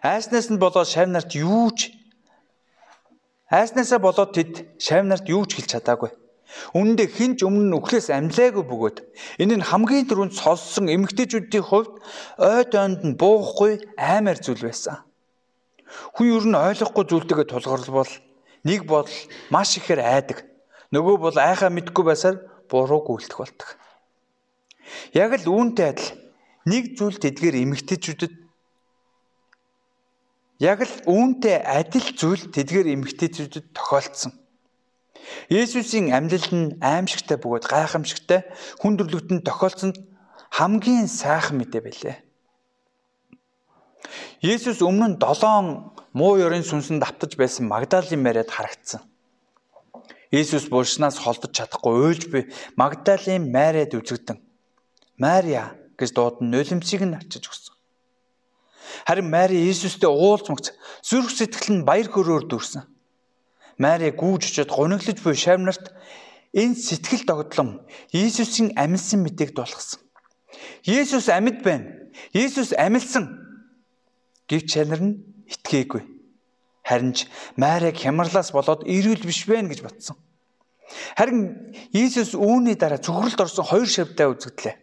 Айснаас 0.02 0.48
нь 0.52 0.62
болоод 0.62 0.88
шав 0.88 1.08
нарт 1.10 1.32
юу 1.36 1.72
ч 1.74 1.96
айснаасаа 3.50 4.00
болоод 4.00 4.32
тэд 4.34 4.52
шав 4.82 5.06
нарт 5.06 5.26
юу 5.30 5.46
ч 5.46 5.58
хэлж 5.58 5.70
чадаагүй. 5.78 6.12
Үүндээ 6.78 7.08
хинч 7.10 7.44
өмнө 7.44 7.68
нь 7.68 7.78
өхлөөс 7.78 8.08
амьлаагүй 8.14 8.64
бөгөөд 8.64 8.98
энэ 9.42 9.56
нь 9.60 9.68
хамгийн 9.70 10.08
түрүүнд 10.08 10.34
сонссон 10.38 10.88
эмгтээчүүдийн 10.94 11.66
хувьд 11.66 11.94
ойд 12.38 12.72
ойнд 12.74 13.02
нь 13.04 13.18
буухгүй 13.20 13.82
аймаар 13.98 14.40
зүйл 14.40 14.64
байсан. 14.64 15.04
Хүн 16.16 16.28
ер 16.32 16.46
нь 16.48 16.56
ойлгохгүй 16.56 17.06
зүйлтэйгээ 17.10 17.48
тулгарлбал 17.50 18.14
нэг 18.64 18.82
бодол 18.86 19.20
маш 19.50 19.78
ихээр 19.78 20.02
айдаг. 20.02 20.46
Нөгөө 20.94 21.16
бол 21.18 21.38
айхаа 21.38 21.70
мэдгүй 21.74 22.04
байсаар 22.06 22.36
бурууг 22.70 23.10
үйлдэх 23.10 23.40
болдог. 23.42 23.70
Яг 25.14 25.34
л 25.34 25.50
үүнтэй 25.50 25.88
адил 25.92 26.10
нэг 26.70 26.98
зүйл 26.98 27.18
тэдгээр 27.20 27.62
эмгтээчүүдэд 27.62 28.34
Яг 30.60 30.88
л 30.88 30.96
үүнтэй 31.04 31.60
адил 31.60 32.08
зүйл 32.16 32.48
тэдгээр 32.48 32.88
эмгтээчүүдэд 32.96 33.76
тохиолдсон. 33.76 34.32
Есүсийн 35.52 36.16
амьлал 36.16 36.48
нь 36.56 36.80
аимшигтай 36.80 37.36
бөгөөд 37.36 37.66
гайхамшигтай 37.68 38.48
хүндрэлтэн 38.80 39.44
тохиолдсонд 39.44 39.98
хамгийн 40.56 41.12
сайхан 41.12 41.60
мэдээ 41.60 41.82
байлээ. 41.84 42.18
Есүс 44.40 44.80
өмнө 44.80 45.08
нь 45.12 45.20
7 45.20 45.92
муу 46.16 46.34
ёрын 46.40 46.64
сүнсэнд 46.64 47.04
автаж 47.04 47.36
байсан 47.36 47.68
Магдалийн 47.68 48.24
Мариад 48.24 48.48
харагдсан. 48.48 49.04
Есүс 50.32 50.72
булшнаас 50.72 51.20
холдож 51.20 51.52
чадахгүй 51.52 51.94
уйлж 52.00 52.24
би 52.32 52.40
Магдалийн 52.80 53.52
Мариад 53.52 53.92
үзэгдэн. 53.92 54.40
Мария 55.20 55.76
гэж 56.00 56.10
дуудан 56.16 56.48
нулимсыг 56.54 57.04
нь 57.04 57.18
ачиж 57.18 57.44
өгсөн. 57.50 57.75
Харин 59.08 59.30
Мари 59.30 59.58
Иесустэй 59.66 60.10
уулз 60.10 60.50
мөгц 60.50 60.74
зүрх 61.04 61.32
сэтгэл 61.32 61.82
нь 61.82 61.88
баяр 61.88 62.10
хөөрөөр 62.10 62.46
дүрсэн. 62.50 62.84
Мари 63.78 64.12
гүүж 64.12 64.50
очиод 64.50 64.72
гуниглаж 64.72 65.20
буй 65.22 65.36
шавнарт 65.36 65.92
энэ 66.56 66.76
сэтгэл 66.76 67.24
догдлон 67.28 67.84
Иесусийн 68.16 68.72
амьсан 68.80 69.24
мэдээг 69.24 69.52
дуулгасан. 69.56 70.00
Иесус 70.86 71.30
амьд 71.30 71.64
байна. 71.64 71.92
Иесус 72.34 72.72
амилсан 72.78 73.26
гэвч 74.48 74.66
чанар 74.72 75.02
нь 75.02 75.20
итгээгүй. 75.50 76.04
Харин 76.86 77.14
ч 77.18 77.28
Марийг 77.58 77.98
хямралаас 77.98 78.54
болоод 78.54 78.86
ирүүл 78.86 79.26
биш 79.26 79.50
байна 79.50 79.70
гэж 79.70 79.82
бодсон. 79.84 80.18
Харин 81.18 81.74
Иесус 81.92 82.38
үүний 82.38 82.78
дараа 82.78 83.02
цөхрөлд 83.02 83.42
орсон 83.42 83.66
хоёр 83.66 83.90
шавтай 83.90 84.30
үзэгдлээ. 84.30 84.76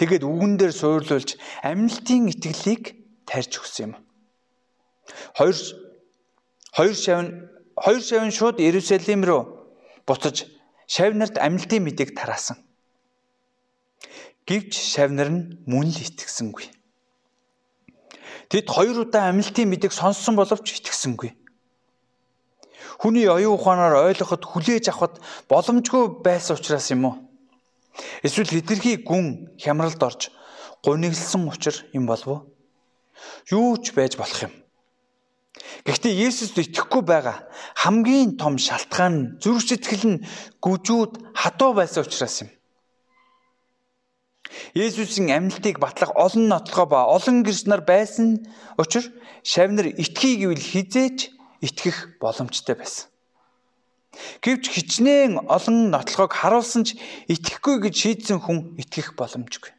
Тэгээд 0.00 0.24
үгэн 0.24 0.56
дээр 0.56 0.72
суурлуулж 0.72 1.36
амьлтын 1.62 2.32
итгэлийг 2.32 3.01
тарьж 3.28 3.58
өгсөн 3.60 3.84
юм. 3.86 3.92
Хоёр 5.38 5.56
хоёр 6.76 6.94
шавн 6.94 7.28
хоёр 7.76 8.02
шавн 8.02 8.30
шууд 8.30 8.56
Иерусалим 8.60 9.24
руу 9.24 9.42
буцаж 10.06 10.46
шавнарт 10.86 11.36
амилтын 11.38 11.82
мэдээг 11.84 12.16
тараасан. 12.18 12.58
Гэвч 14.46 14.72
шавнар 14.74 15.30
нь 15.30 15.42
мөн 15.70 15.88
л 15.94 15.98
итгэсэнгүй. 16.02 16.66
Тэд 18.50 18.66
хоёр 18.68 19.06
удаа 19.06 19.30
амилтын 19.30 19.70
мэдээг 19.70 19.92
сонссон 19.92 20.36
боловч 20.36 20.66
итгэсэнгүй. 20.82 21.30
Хүний 23.00 23.26
оюун 23.26 23.56
ухаанаар 23.56 24.12
ойлгоход 24.12 24.42
хүлээж 24.44 24.92
авахд 24.92 25.22
боломжгүй 25.48 26.22
байсан 26.22 26.54
учраас 26.58 26.90
юм 26.92 27.02
уу? 27.08 27.14
Эсвэл 28.22 28.52
хитрхи 28.52 29.00
гүн 29.00 29.56
хямралд 29.58 30.02
орж 30.02 30.30
гуниглсан 30.84 31.48
учраас 31.48 31.82
юм 31.96 32.06
болов 32.06 32.28
уу? 32.28 32.40
Юу 33.50 33.76
ч 33.78 33.92
байж 33.96 34.16
болох 34.16 34.40
юм. 34.46 34.52
Гэхдээ 35.84 36.14
Есүст 36.26 36.56
итгэхгүй 36.58 37.02
байгаа 37.04 37.38
хамгийн 37.76 38.38
том 38.40 38.56
шалтгаан 38.56 39.14
нь 39.14 39.30
зүрх 39.42 39.62
сэтгэл 39.66 40.04
нь 40.08 40.22
гүжүүд 40.64 41.12
хатуу 41.36 41.72
байсан 41.76 42.06
учраас 42.06 42.36
юм. 42.42 42.50
Есүсийн 44.74 45.28
амьлтыг 45.36 45.76
батлах 45.80 46.12
олон 46.16 46.48
нотлохоо 46.48 46.86
ба 46.88 47.00
олон 47.16 47.42
гэрс 47.44 47.66
нар 47.68 47.82
байсан 47.84 48.46
учраас 48.80 49.08
шавнар 49.44 49.86
итгий 49.92 50.34
гэвэл 50.40 50.62
хизээч 50.70 51.18
итгэх 51.66 52.16
боломжтой 52.22 52.76
байсан. 52.78 53.12
Гэвч 54.44 54.64
хичнээн 54.68 55.48
олон 55.48 55.88
нотлохыг 55.92 56.32
харуулсан 56.36 56.84
ч 56.84 57.00
итгэхгүй 57.32 57.76
гэж 57.88 57.94
шийдсэн 57.96 58.38
хүн 58.44 58.76
итгэх 58.76 59.16
боломжгүй. 59.16 59.72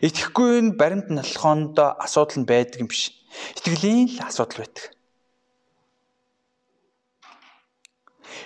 Итгэхгүй 0.00 0.60
нь 0.64 0.76
баримт 0.80 1.08
налхоонд 1.10 1.76
асуудал 1.78 2.38
нь 2.42 2.48
байдаг 2.48 2.80
юм 2.82 2.88
биш. 2.88 3.12
Итгэлийн 3.58 4.08
л 4.14 4.24
асуудал 4.24 4.64
байдаг. 4.64 4.94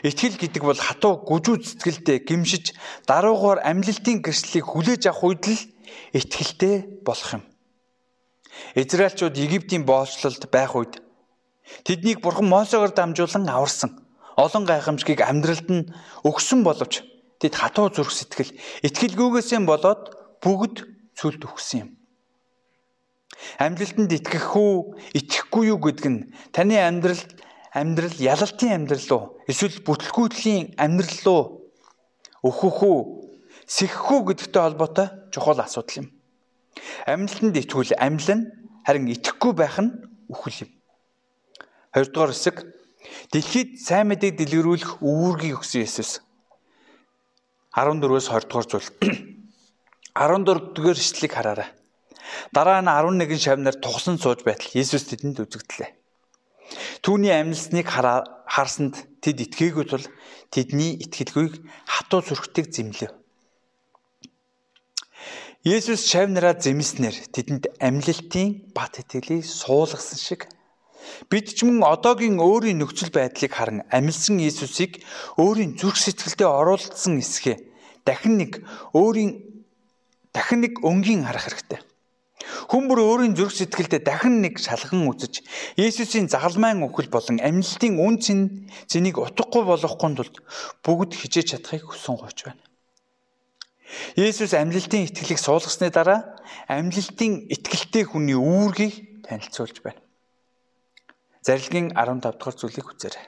Итгэл 0.02 0.38
гэдэг 0.38 0.62
бол 0.62 0.78
хатуу 0.78 1.18
гүжүү 1.26 1.56
цэцгэлтэй 1.64 2.22
гимшиж 2.22 2.76
даруугаар 3.08 3.58
амьлалтын 3.66 4.22
гэрчлэлийг 4.22 4.66
хүлээж 4.68 5.02
авах 5.10 5.24
үед 5.26 5.44
л 5.48 5.58
итгэлтэй 6.14 7.02
болох 7.02 7.42
юм. 7.42 7.44
Израильчууд 8.78 9.34
Египтийн 9.34 9.82
боолчлолд 9.82 10.42
байх 10.54 10.76
үед 10.78 11.02
тэднийг 11.82 12.22
бурхан 12.22 12.46
Мосеогоор 12.46 12.94
дамжуулан 12.94 13.48
аварсан. 13.48 13.90
Олон 14.38 14.64
гайхамшигыг 14.70 15.20
амьдралд 15.26 15.66
нь 15.66 15.90
өгсөн 16.22 16.62
боловч 16.62 17.02
тэд 17.42 17.54
хатуу 17.58 17.90
зүрх 17.90 18.14
сэтгэл 18.14 18.54
итгэлгүйгээсээ 18.86 19.60
болоод 19.66 20.14
бүгд 20.38 20.97
сүлд 21.18 21.42
өгсөн 21.42 21.78
юм. 21.82 21.90
Амьдралтанд 23.58 24.12
итгэх 24.14 24.54
үү, 24.54 24.74
итгэхгүй 25.18 25.74
юу 25.74 25.78
гэдэг 25.82 26.06
нь 26.06 26.20
таны 26.54 26.78
амьдрал 26.78 27.18
амьдрал 27.74 28.14
ялалтын 28.14 28.86
амьдрал 28.86 29.10
уу 29.10 29.24
эсвэл 29.50 29.82
бүтлгүүтлийн 29.82 30.78
амьдрал 30.78 31.26
уу 31.26 31.42
өөхөх 32.46 32.78
үү, 32.86 32.98
сэхэх 33.66 34.06
үү 34.14 34.20
гэдэгтэй 34.30 34.62
холбоотой 34.62 35.08
чухал 35.34 35.58
асуудал 35.58 36.06
юм. 36.06 36.08
Амьдралтанд 37.06 37.56
итгүүл 37.58 37.98
амьлна, 37.98 38.36
харин 38.86 39.10
итгэхгүй 39.10 39.52
байх 39.58 39.76
нь 39.82 39.90
үхэл 40.30 40.66
юм. 40.66 40.70
Хоёрдугаар 41.94 42.30
хэсэг 42.30 42.56
дэлхийд 43.34 43.82
сайн 43.82 44.14
мэдээг 44.14 44.38
дэлгэрүүлэх 44.38 45.02
үүргийг 45.02 45.58
өгсөн 45.58 45.82
Есүс. 45.82 46.22
14-өөс 47.74 48.26
20 48.30 48.50
дугаар 48.50 48.66
зүйл 48.70 48.88
14 50.18 50.74
дугаар 50.74 50.98
ишлэлийг 50.98 51.32
хараарай. 51.34 51.70
Дараа 52.50 52.82
нь 52.82 52.90
11 52.90 53.38
шавнаар 53.38 53.76
тухсан 53.78 54.18
сууж 54.18 54.42
байтал 54.42 54.74
Иесус 54.74 55.06
тэдэнд 55.06 55.46
үзэгдлээ. 55.46 55.90
Түүний 57.06 57.32
амьдлсныг 57.32 57.86
харсанд 57.86 58.94
тэд 59.22 59.46
итгээгүй 59.46 59.86
тул 59.86 60.04
тэдний 60.50 60.98
итгэлгүйг 60.98 61.62
хатуу 61.86 62.20
зүрхтийг 62.26 62.66
зэмлэв. 62.74 63.14
Есүс 65.62 66.02
шав 66.10 66.26
нараа 66.28 66.58
зэмснэр 66.58 67.14
тэдэнд 67.34 67.64
амьлалтын 67.78 68.74
бат 68.74 68.98
итгэлийг 68.98 69.46
суулгасан 69.46 70.18
шиг 70.18 70.50
бид 71.30 71.46
ч 71.54 71.62
мөн 71.62 71.82
одоогийн 71.82 72.42
өөрийн 72.42 72.78
нөхцөл 72.82 73.14
байдлыг 73.14 73.52
харан 73.54 73.86
амилсан 73.90 74.42
Есүсийг 74.42 75.02
өөрийн 75.40 75.78
зүрх 75.78 75.98
сэтгэлдээ 75.98 76.48
оруулсан 76.48 77.18
эсхэ 77.22 77.54
дахин 78.08 78.40
нэг 78.40 78.52
өөрийн 78.96 79.47
дахин 80.32 80.64
нэг 80.64 80.80
өнгийн 80.84 81.24
харах 81.24 81.46
хэрэгтэй. 81.46 81.80
Хүмүүр 82.70 82.98
өөрийн 83.02 83.34
зүрх 83.34 83.52
сэтгэлдээ 83.52 84.02
дахин 84.06 84.40
нэг 84.40 84.62
шалган 84.62 85.10
үзэж 85.10 85.42
Есүсийн 85.76 86.30
загалмайн 86.30 86.80
үхэл 86.86 87.10
болон 87.10 87.42
амьлалтын 87.42 87.98
үн 87.98 88.16
цэн 88.22 88.70
зэнийг 88.86 89.18
утгагүй 89.18 89.64
болгохгүй 89.66 90.10
тулд 90.16 90.36
бүгд 90.86 91.12
хижээж 91.18 91.58
чадахыг 91.58 91.90
хүсэн 91.90 92.14
гооч 92.16 92.38
байна. 92.46 92.62
Есүс 94.16 94.54
амьлалтын 94.54 95.08
итгэлийг 95.08 95.40
суулгасны 95.40 95.90
дараа 95.90 96.38
амьлалтын 96.70 97.48
итгэлтэй 97.50 98.04
хүний 98.06 98.36
үүргийг 98.38 99.24
танилцуулж 99.26 99.82
байна. 99.82 100.00
Зарилгийн 101.42 101.92
15 101.96 102.38
дахь 102.38 102.56
зүйлийг 102.56 102.86
үзээрэй. 102.86 103.26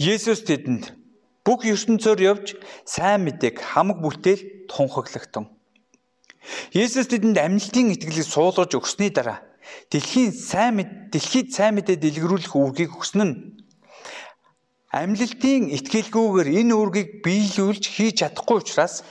Есүс 0.00 0.44
тэдэнд 0.44 1.05
бүх 1.46 1.62
ертөнцөөр 1.62 2.20
явж 2.26 2.46
сайн 2.82 3.22
мэдээг 3.22 3.62
хамаг 3.62 4.02
бүтээл 4.02 4.66
тунхаглагтан. 4.66 5.46
Есүс 6.74 7.06
тэдэнд 7.06 7.38
амьлалтын 7.38 7.94
итгэлийг 7.94 8.26
суулгаж 8.26 8.74
өгсөний 8.74 9.14
дараа 9.14 9.46
дэлхийн 9.90 10.34
сайн 10.34 10.82
мэд 10.82 10.90
дэлхийд 11.14 11.54
сайн 11.54 11.78
мэдээ 11.78 12.02
дэлгэрүүлэх 12.02 12.54
үүргийг 12.54 12.92
өгсөн 12.98 13.22
нь 13.22 13.34
Амьлалтын 14.96 15.68
итгэлгүйгээр 15.76 16.48
энэ 16.62 16.72
үүргийг 16.72 17.10
биелүүлж 17.20 17.84
хийж 17.84 18.22
чадахгүй 18.22 18.64
учраас 18.64 19.04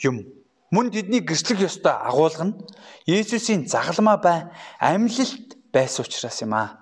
юм. 0.00 0.24
Мөн 0.72 0.88
тэдний 0.94 1.20
гэрчлэх 1.20 1.66
ёстой 1.68 1.92
агуулга 1.92 2.44
нь 2.48 2.58
Есүсийн 3.04 3.68
загалмаа 3.68 4.16
бай 4.16 4.38
амьлалт 4.80 5.60
байсан 5.74 6.06
учраас 6.06 6.40
юм 6.40 6.56
аа. 6.56 6.80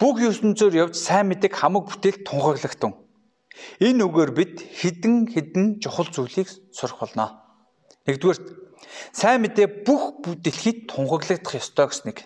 Бүх 0.00 0.18
ертөнцөөр 0.26 0.90
явж 0.90 0.94
сайн 0.98 1.30
мэдэг 1.30 1.54
хамаг 1.54 1.86
бүтээл 1.86 2.26
тунхаглагтун. 2.26 3.01
Энэ 3.80 4.04
үгээр 4.06 4.32
бид 4.32 4.54
хідэн 4.60 5.28
хідэн 5.28 5.66
чухал 5.82 6.08
зүйлийг 6.08 6.48
сурах 6.72 6.98
болно. 7.00 7.26
Нэгдүгээр 8.06 8.40
сайн 9.12 9.42
мэдээ 9.44 9.86
бүх 9.86 10.24
дэлхийд 10.24 10.88
тунхаглагдах 10.90 11.58
ёстой 11.60 11.86
гэснэг. 11.88 12.18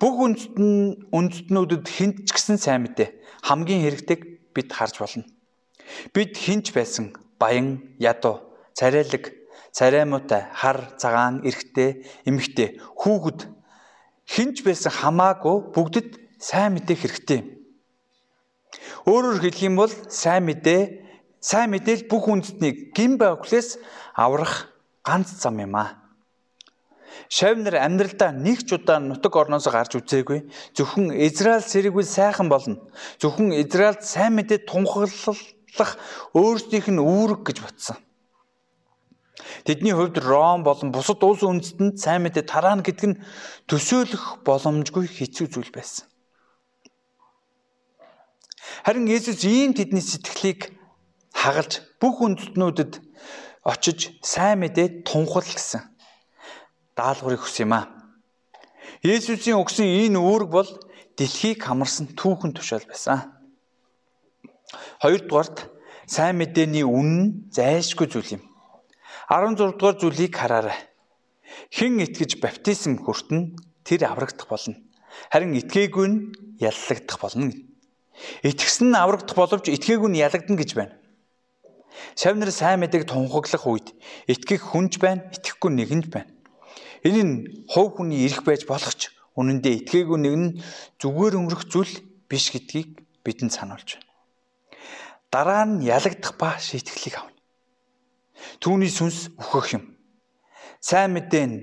Бүх 0.00 0.14
үндэстэн 0.24 1.10
үндэстнүүдэд 1.12 1.84
хинт 1.86 2.16
ч 2.26 2.28
гэсэн 2.34 2.58
сайн 2.58 2.88
мэдээ 2.88 3.18
хамгийн 3.44 3.82
хэрэгтэйг 3.84 4.52
бид 4.54 4.68
харж 4.72 4.98
болно. 4.98 5.24
Бид 6.12 6.36
хинч 6.36 6.72
байсан 6.74 7.14
баян, 7.38 7.96
ядуу, 7.98 8.42
царайлаг, 8.74 9.32
цараймуутай, 9.72 10.50
хар, 10.52 10.94
цагаан, 10.98 11.44
эрэгтэй, 11.46 12.04
эмэгтэй, 12.28 12.80
хүүхэд 12.98 13.46
хинч 14.26 14.64
байсан 14.66 14.92
хамаагүй 14.92 15.72
бүгдэд 15.72 16.08
сайн 16.38 16.76
мэдээ 16.76 16.96
хэрэгтэй. 16.98 17.40
Өөрөөр 19.06 19.38
хэлэх 19.42 19.62
юм 19.66 19.76
бол 19.80 19.92
сайн 20.08 20.46
мэдээ 20.48 20.82
сайн 21.40 21.70
мэдээл 21.70 22.10
бүх 22.10 22.26
үндэстнийг 22.26 22.94
гин 22.94 23.14
байгуулээс 23.18 23.78
аврах 24.18 24.74
ганц 25.06 25.38
зам 25.38 25.62
юм 25.62 25.74
аа. 25.78 26.02
Шавь 27.28 27.58
нар 27.60 27.78
амьдралдаа 27.78 28.32
нэг 28.32 28.66
ч 28.66 28.74
удаа 28.74 28.98
нутаг 28.98 29.34
орноос 29.36 29.68
гарч 29.70 29.98
үзээгүй. 29.98 30.50
Зөвхөн 30.74 31.14
Израиль 31.28 31.66
сэрэггүй 31.66 32.04
сайхан 32.04 32.48
болно. 32.48 32.78
Зөвхөн 33.20 33.54
Израильд 33.62 34.02
сайн 34.02 34.34
мэдээ 34.38 34.66
тунхаглах 34.66 35.90
өөрсдийнх 36.34 36.88
нь 36.90 37.02
үүрэг 37.02 37.42
гэж 37.46 37.58
батсан. 37.62 37.98
Тэдний 39.64 39.94
хувьд 39.94 40.18
Ром 40.18 40.64
болон 40.64 40.90
бусад 40.90 41.22
улс 41.22 41.42
үндэстэнд 41.44 42.00
сайн 42.00 42.26
мэдээ 42.26 42.44
тараана 42.48 42.82
гэдэг 42.82 43.06
нь 43.06 43.20
төсөөлөх 43.68 44.42
боломжгүй 44.42 45.06
хэцүү 45.06 45.46
зүйл 45.52 45.70
байсан. 45.70 46.08
Харин 48.84 49.06
Есүс 49.08 49.44
ийм 49.44 49.72
тэдний 49.74 50.02
сэтгэлийг 50.02 50.72
хагалж 51.32 51.82
бүх 52.00 52.20
үндэстнүүдэд 52.24 52.92
очиж 53.64 54.18
сайн 54.22 54.64
мэдээ 54.64 55.04
тунхагласан 55.04 55.82
даалгаврыг 56.96 57.42
хүс 57.42 57.62
юм 57.62 57.72
аа. 57.78 57.86
Есүсийн 59.06 59.60
өгсөн 59.62 59.86
энэ 59.86 60.18
үүрэг 60.18 60.50
бол 60.50 60.70
дэлхийг 61.14 61.62
хамарсан 61.62 62.10
түүхэн 62.18 62.52
тушаал 62.54 62.86
байсан. 62.90 63.30
Хоёрдугаарт 65.02 65.70
сайн 66.10 66.42
мэдээний 66.42 66.82
үнэн 66.82 67.52
зайлшгүй 67.54 68.08
зүйл 68.10 68.40
юм. 68.40 68.42
16 69.30 69.78
дугаар 69.78 69.96
зүйлийг 70.00 70.34
хараарай. 70.34 70.78
Хэн 71.70 72.02
итгэж 72.02 72.42
баптизм 72.42 72.98
хүртэн 73.04 73.54
тэр 73.86 74.10
аврагдах 74.10 74.48
болно. 74.50 74.76
Харин 75.30 75.54
итгээгүй 75.54 76.06
нь 76.08 76.18
яллагдах 76.58 77.18
болно. 77.20 77.52
Итгэсэн 78.42 78.90
нь 78.92 78.98
аврагдах 78.98 79.36
боловч 79.36 79.70
итгээгүй 79.70 80.10
нь 80.10 80.20
ялагдана 80.22 80.58
гэж 80.58 80.70
байна. 80.74 80.94
Шавнар 82.18 82.50
сайн 82.50 82.82
мэдээг 82.82 83.06
тунхаглах 83.06 83.64
үед 83.66 83.88
итгэх 84.26 84.62
хүнж 84.74 84.98
байна, 85.02 85.26
итгэхгүй 85.34 85.70
нэгэнж 85.74 86.06
байна. 86.10 86.30
Энэ 87.06 87.22
нь 87.22 87.34
хов 87.70 87.98
хүний 87.98 88.26
эрх 88.26 88.42
байж 88.42 88.66
болох 88.66 88.94
ч 88.94 89.10
үнэн 89.38 89.62
дээр 89.62 89.86
итгээгүй 89.86 90.18
нэг 90.18 90.34
нь 90.34 90.48
зүгээр 90.98 91.38
өнгөрөх 91.38 91.64
зүйл 91.70 91.94
биш 92.26 92.50
гэдгийг 92.50 93.06
бидэнд 93.22 93.54
сануулж 93.54 93.98
байна. 93.98 94.10
Дараа 95.30 95.64
нь 95.66 95.86
ялагдах 95.86 96.34
ба 96.40 96.58
шийтгэлийг 96.58 97.22
авна. 97.22 97.38
Түүний 98.62 98.90
сүнс 98.90 99.30
өөхөх 99.38 99.78
юм. 99.78 99.84
Сайн 100.82 101.14
мэдээ 101.14 101.46
нь 101.46 101.56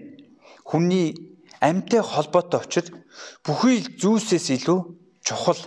хүний 0.64 1.36
амьтай 1.60 2.00
холбоотой 2.00 2.64
учраас 2.64 2.92
бүхий 3.44 3.84
л 3.84 3.92
зүйлсээс 4.00 4.56
илүү 4.56 4.80
чухал 5.26 5.60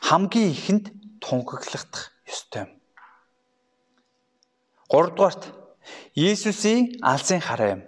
хамгийн 0.00 0.50
ихэнд 0.52 0.84
тунхаглах 1.20 2.12
ёстой 2.26 2.62
юм. 2.66 2.70
3 4.90 5.16
дугаарт 5.16 5.42
Есүсийн 6.14 6.98
алсын 7.02 7.40
хараа 7.40 7.70
юм. 7.76 7.82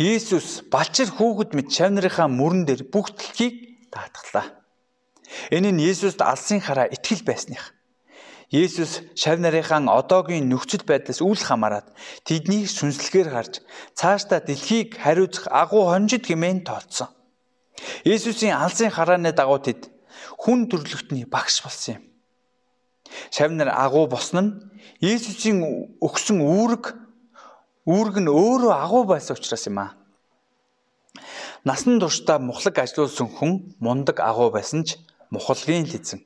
Иесус 0.00 0.64
балчир 0.72 1.10
хүүхэд 1.12 1.50
мэд 1.52 1.68
шав 1.68 1.90
нарынхаа 1.92 2.28
мөрөн 2.30 2.64
дээр 2.64 2.88
бүх 2.88 3.12
дэлхийг 3.12 3.54
даатгалаа. 3.92 4.46
Энэ 5.52 5.70
нь 5.76 5.82
Иесуст 5.84 6.20
алсын 6.24 6.60
хараа 6.64 6.88
итгэл 6.88 7.22
байсных. 7.28 7.74
Иесус 8.48 9.04
шав 9.12 9.36
нарынхаа 9.38 9.84
одоогийн 10.00 10.48
нөхцөл 10.48 10.88
байдлаас 10.88 11.20
үл 11.20 11.36
хамааран 11.36 11.86
тэднийг 12.24 12.66
сүнслэгээр 12.72 13.28
харж 13.30 13.54
цаашдаа 13.98 14.40
дэлхийг 14.40 14.96
хариуцах 14.96 15.46
агуу 15.52 15.92
хонжид 15.92 16.24
хэмээн 16.26 16.64
тооцсон. 16.64 17.12
Иесусийн 18.08 18.56
алсын 18.56 18.90
харааны 18.90 19.30
дагуу 19.36 19.60
тэд 19.60 19.92
хүн 20.38 20.68
төрлөختний 20.70 21.24
багш 21.24 21.62
болсон 21.64 22.00
юм. 22.00 22.02
Шав 23.30 23.50
нар 23.50 23.70
агуу 23.74 24.06
босно 24.06 24.40
нь 24.40 24.52
Иесусийн 25.00 25.60
өгсөн 26.00 26.40
үүрэг 26.44 26.94
Үүрэг 27.88 28.16
нь 28.20 28.28
өөрөө 28.28 28.72
агуу 28.76 29.04
байсан 29.08 29.34
учраас 29.34 29.64
юм 29.64 29.80
аа. 29.80 29.96
Насан 31.64 31.96
туршдаа 31.96 32.38
мухлаг 32.38 32.76
ажилуулсан 32.76 33.28
хүн 33.32 33.74
мундаг 33.80 34.20
агуу 34.20 34.52
байсан 34.52 34.84
ч 34.84 35.00
мухалгийн 35.32 35.88
л 35.88 35.96
эзэн. 35.98 36.20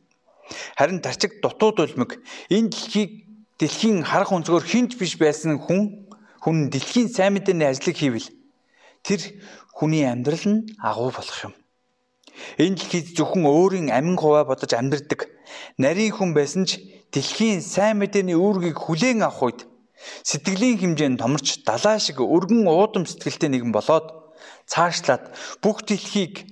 Харин 0.76 0.98
тарчиг 0.98 1.38
дутууд 1.40 1.78
улмиг 1.78 2.18
энэ 2.50 2.74
дэлхийг 2.74 3.10
дэлхийн 3.56 4.02
харах 4.02 4.34
өнцгөр 4.34 4.66
хинч 4.66 4.98
биш 4.98 5.14
байсан 5.16 5.62
хүн 5.62 6.10
хүн 6.42 6.56
дэлхийн 6.74 7.08
сайн 7.08 7.38
мэдээний 7.38 7.70
ажлыг 7.70 7.96
хийвэл 7.96 8.28
тэр 9.06 9.20
хүний 9.70 10.04
амьдрал 10.04 10.44
нь 10.44 10.66
агуу 10.82 11.14
болох 11.14 11.38
юм. 11.46 11.54
Энэ 12.58 12.76
дэлхийд 12.78 13.16
зөвхөн 13.16 13.44
өөрийн 13.46 13.88
амин 13.94 14.16
хуваа 14.18 14.44
бодож 14.48 14.72
амьдрдаг 14.74 15.30
нарийн 15.78 16.14
хүн 16.14 16.30
байсан 16.34 16.66
ч 16.68 16.82
дэлхийн 17.14 17.62
сайн 17.62 17.98
мэдээний 18.02 18.34
үүргийг 18.34 18.78
хүлээн 18.78 19.22
авах 19.22 19.42
үед 19.42 19.60
Сэтгэлийн 20.24 20.78
хэмжээнд 20.80 21.20
томорч 21.20 21.64
далаа 21.64 21.96
шиг 21.96 22.20
өргөн 22.20 22.68
уудам 22.68 23.04
сэтгэлтэй 23.08 23.50
нэгэн 23.50 23.72
болоод 23.72 24.06
цаашлаад 24.68 25.32
бүх 25.64 25.84
дэлхийг 25.88 26.44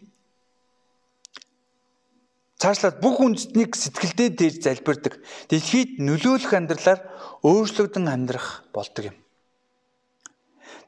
цаашлаад 2.61 2.97
бүх 3.03 3.17
үндэстнийг 3.21 3.75
сэтгэлдээ 3.75 4.29
дээж 4.39 4.57
залбирдаг. 4.65 5.19
Дэлхийд 5.51 5.99
нөлөөлөх 5.99 6.53
амьдралаар 6.55 7.01
өөрчлөгдөн 7.43 8.07
амьдрах 8.07 8.65
болдог 8.71 9.11
юм. 9.11 9.17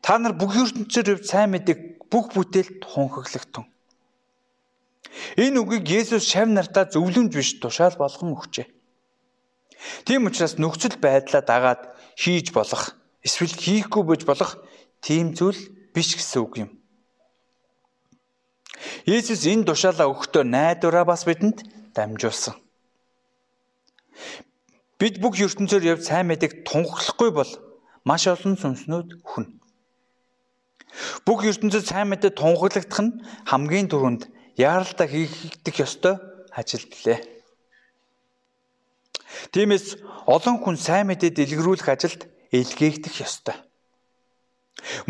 Та 0.05 0.17
нар 0.23 0.39
бүх 0.39 0.55
ертөнцөөр 0.55 1.19
хувь 1.19 1.27
сайн 1.27 1.51
мэдэг 1.53 2.07
бүх 2.13 2.31
бүтээлд 2.33 2.87
хунхаглагтун. 2.87 3.67
Энэ 5.38 5.61
үгийг 5.62 5.87
Есүс 5.88 6.27
шав 6.27 6.48
нартаа 6.50 6.90
зөвлөмж 6.90 7.33
биш 7.35 7.50
тушаал 7.62 7.96
болгон 7.98 8.35
өгчээ. 8.35 8.66
Тийм 10.07 10.27
учраас 10.27 10.59
нөхцөл 10.59 10.96
байдлаа 10.98 11.42
дагаад 11.44 11.83
хийж 12.18 12.50
болох 12.50 12.96
эсвэл 13.22 13.55
хийхгүй 13.55 14.03
байж 14.05 14.22
болох 14.27 14.59
тийм 15.05 15.35
зүйл 15.37 15.59
биш 15.94 16.16
гэсэн 16.16 16.40
үг 16.42 16.55
юм. 16.66 16.70
Есүс 19.07 19.46
энэ 19.46 19.68
тушаалаа 19.68 20.11
өгөхдөө 20.11 20.44
найдвараа 20.44 21.05
бас 21.05 21.24
бидэнд 21.29 21.62
дамжуулсан. 21.94 22.55
Бид 24.98 25.20
бүх 25.20 25.37
ертөнцөөр 25.38 25.85
явж 25.94 26.03
сайн 26.09 26.29
мэдээ 26.31 26.64
тунхаглахгүй 26.64 27.31
бол 27.35 27.50
маш 28.09 28.27
олон 28.31 28.57
сүнснүүд 28.57 29.20
хүн. 29.27 29.46
Бүх 31.27 31.44
ертөнцид 31.44 31.85
сайн 31.88 32.09
мэдээ 32.12 32.33
тунхаглагдах 32.38 33.00
нь 33.03 33.18
хамгийн 33.50 33.90
түрүүнд 33.90 34.22
яаралтай 34.57 35.09
хийгдэх 35.09 35.77
ёстой 35.83 36.14
ажил 36.55 36.87
билээ. 36.87 37.21
Тиймээс 39.53 39.99
олон 40.27 40.57
хүн 40.62 40.77
сайн 40.79 41.11
мэдээ 41.11 41.31
дэлгэрүүлэх 41.35 41.88
ажилд 41.90 42.31
илгээгдэх 42.55 43.14
ёстой. 43.27 43.57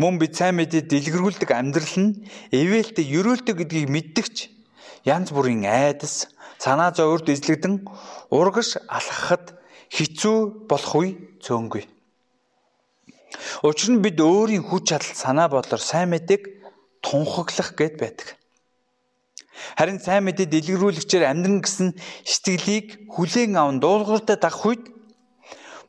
Мөн 0.01 0.17
бид 0.17 0.33
сайн 0.35 0.57
мэдээ 0.57 0.89
дэлгэрүүлдэг 0.89 1.49
амьдрал 1.51 1.95
нь 2.01 2.25
ивэлтэй 2.49 3.05
ерөөлдөг 3.05 3.55
гэдгийг 3.59 3.89
мэддэгч 3.89 4.35
янз 5.05 5.29
бүрийн 5.29 5.65
айдас, 5.69 6.29
санаа 6.57 6.89
зовөрд 6.95 7.29
эзлэгдэн 7.29 7.85
урагш 8.33 8.81
алхахад 8.89 9.53
хэцүү 9.93 10.67
болох 10.69 10.93
үе 10.97 11.09
цөөнгүй. 11.45 11.83
Учир 13.67 13.89
нь 13.93 14.01
бид 14.01 14.17
өөрийн 14.17 14.63
хүч 14.65 14.89
чадал 14.89 15.13
санаа 15.13 15.47
бодлоор 15.51 15.83
сайн 15.83 16.09
мэдээг 16.13 16.43
тунхаглах 17.03 17.75
гээд 17.77 17.95
байдаг. 17.99 18.27
Харин 19.77 19.99
сайн 19.99 20.27
мэдээ 20.27 20.47
дэлгэрүүлэгчээр 20.51 21.23
амьдран 21.31 21.63
гэсэн 21.63 21.95
сэтгэлийг 22.27 23.07
хүлээн 23.11 23.55
аван 23.55 23.79
дуулууртай 23.79 24.37
дагах 24.37 24.65
үед 24.67 24.83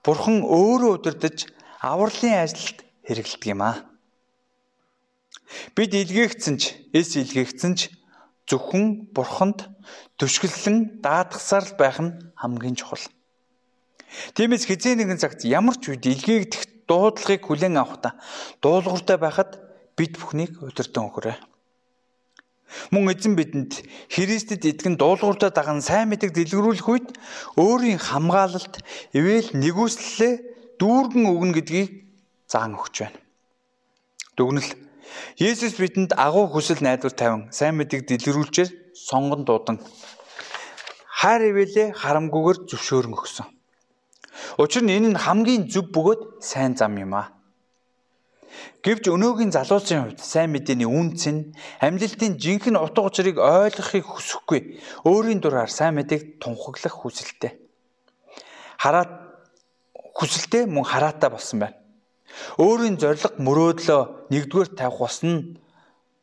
Бурхан 0.07 0.47
өөрөө 0.47 1.03
удирдах 1.03 1.51
авралын 1.83 2.47
ажилд 2.47 2.87
хэрэгэлдэг 3.07 3.51
юм 3.51 3.63
аа. 3.67 3.83
Бид 5.75 5.91
илгээгдсэн 5.95 6.55
ч, 6.63 6.79
эс 6.95 7.19
илгээгдсэн 7.19 7.73
ч 7.75 7.91
зөвхөн 8.47 9.11
Бурханд 9.11 9.67
төшгөллөн 10.19 11.03
даатгасаар 11.03 11.65
л 11.67 11.75
байх 11.79 11.99
нь 11.99 12.15
хамгийн 12.39 12.79
чухал. 12.79 13.03
Тиймээс 14.39 14.67
хизээ 14.67 14.95
нэгэн 14.95 15.19
цагт 15.19 15.43
ямар 15.43 15.75
ч 15.79 15.91
үед 15.91 16.07
илгээгдэх 16.07 16.87
дуудлагыг 16.87 17.43
хүлээн 17.43 17.77
авахдаа 17.83 18.15
дуулууртай 18.63 19.19
байхад 19.19 19.59
бид 19.99 20.15
бүхнийг 20.19 20.63
удирдан 20.63 21.11
өгөөрэй. 21.11 21.37
Мөн 22.91 23.15
эзэн 23.15 23.35
бидэнд 23.39 23.83
Христэд 24.11 24.63
итгэн 24.67 24.99
дуулууртай 24.99 25.51
даган 25.55 25.81
сайн 25.83 26.11
мэдэг 26.11 26.35
дэлгэрүүлэх 26.35 26.87
үед 26.87 27.09
өөрийн 27.57 27.99
хамгаалалт 28.03 28.83
ивэл 29.15 29.49
нэгүслэлээ 29.55 30.35
дүүргэн 30.81 31.25
өгнө 31.31 31.55
гэдгийг 31.57 31.91
заан 32.51 32.75
өгч 32.75 32.95
байна. 33.07 33.19
Дүгнэл 34.37 34.71
Есүс 35.41 35.79
бидэнд 35.81 36.13
агуу 36.19 36.51
хүсэл 36.51 36.83
найдвар 36.83 37.15
тавин 37.15 37.49
сайн 37.55 37.79
мэдэг 37.79 38.05
дэлгэрүүлчээр 38.05 38.71
сонгон 38.93 39.47
дуудан 39.47 39.79
хайр 41.21 41.43
ивэлээ 41.51 41.97
харамгүйгээр 41.97 42.59
зөвшөөрөн 42.69 43.17
өгсөн. 43.17 43.47
Учир 44.61 44.83
нь 44.85 44.93
энэ 44.93 45.09
нь 45.15 45.23
хамгийн 45.25 45.69
зөв 45.73 45.89
бөгөөд 45.95 46.45
сайн 46.45 46.77
зам 46.77 46.97
юм 47.01 47.17
аа. 47.17 47.36
Гэвч 48.85 49.11
өнөөгийн 49.11 49.51
залуусын 49.51 50.03
хувьд 50.03 50.21
сайн 50.23 50.55
мэдээний 50.55 50.87
үнц 50.87 51.27
нь 51.27 51.53
амьлалтын 51.83 52.39
жинхэнэ 52.39 52.79
утга 52.79 53.03
учирыг 53.03 53.37
ойлгохыг 53.43 54.07
хүсэхгүй 54.07 54.61
өөрийн 55.05 55.41
дураар 55.43 55.71
сайн 55.71 55.99
мэдээг 55.99 56.39
тунхаглах 56.39 56.95
хүсэлтэй. 56.95 57.59
Хараа 58.79 59.05
хүсэлтэй 60.15 60.71
мөн 60.71 60.85
хараатай 60.87 61.31
болсон 61.31 61.59
байна. 61.67 61.77
Өөрийн 62.63 62.97
зориг 63.01 63.37
мөрөөдлөө 63.43 64.31
нэгдүгээр 64.31 64.71
тавих 64.79 64.99
болсон 65.03 65.59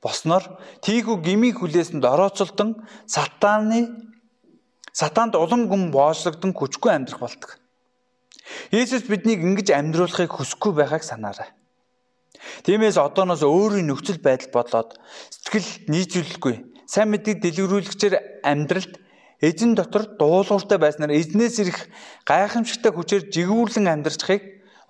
босноор 0.03 0.43
тийхүү 0.83 1.15
гмиг 1.23 1.59
хүлээсэнд 1.59 2.03
орооцолдон 2.03 2.83
сатааны 3.07 4.11
сатаанд 4.91 5.35
улам 5.35 5.67
гүн 5.71 5.91
боочлогдсон 5.95 6.53
хүчгүй 6.53 6.91
амьдрах 6.93 7.19
болдог. 7.23 7.51
Есүс 8.71 9.07
биднийг 9.07 9.41
ингэж 9.41 9.71
амьдруулахыг 9.71 10.31
хүсэхгүй 10.35 10.71
байгааг 10.75 11.03
санаарай. 11.03 11.49
Тиймээс 12.63 12.97
одооноос 12.99 13.43
өөрийн 13.43 13.87
нөхцөл 13.87 14.19
байдал 14.19 14.51
бодлоод 14.51 14.89
сэтгэл 15.31 15.89
нийцүүлэлгүй 15.91 16.55
сайн 16.93 17.09
мэдгийг 17.09 17.41
дэлгэрүүлэгчээр 17.41 18.43
амьдралд 18.45 18.93
эзэн 19.41 19.73
дотор 19.75 20.03
дуулууртай 20.19 20.77
байснаар 20.77 21.15
эзнээс 21.15 21.55
ирэх 21.63 21.79
гайхамшигтай 22.27 22.91
хүчээр 22.93 23.23
жигүүрлэн 23.33 23.89
амьдрахыг 23.89 24.43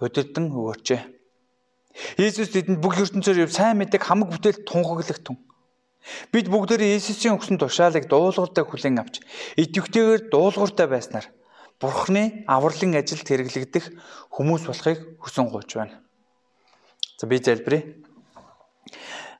удирдан 0.03 0.51
өгөөч. 0.51 0.87
Есүс 2.19 2.51
бидэнд 2.51 2.81
бүх 2.83 2.99
ертөнцөөр 2.99 3.49
сайн 3.49 3.79
мэдээг 3.79 4.03
хамаг 4.03 4.35
бүтээл 4.35 4.65
тунхаглагтун. 4.67 5.37
Бид 6.35 6.51
бүгдээрээ 6.51 6.99
Есүсийн 6.99 7.39
өгсөн 7.39 7.55
тушаалыг 7.61 8.11
дуулууртай 8.11 8.67
хүлээн 8.67 8.99
авч 8.99 9.23
идэвхтэйгээр 9.55 10.27
дуулууртай 10.27 10.87
байснаар 10.91 11.31
Бурхны 11.79 12.43
авралын 12.47 12.99
ажилд 12.99 13.23
хэрэглэгдэх 13.23 13.85
хүмүүс 14.35 14.67
болохыг 14.67 14.99
хүсэн 15.23 15.47
гуйж 15.47 15.71
байна. 15.79 16.02
За 17.23 17.27
би 17.27 17.38
залбирая. 17.39 17.83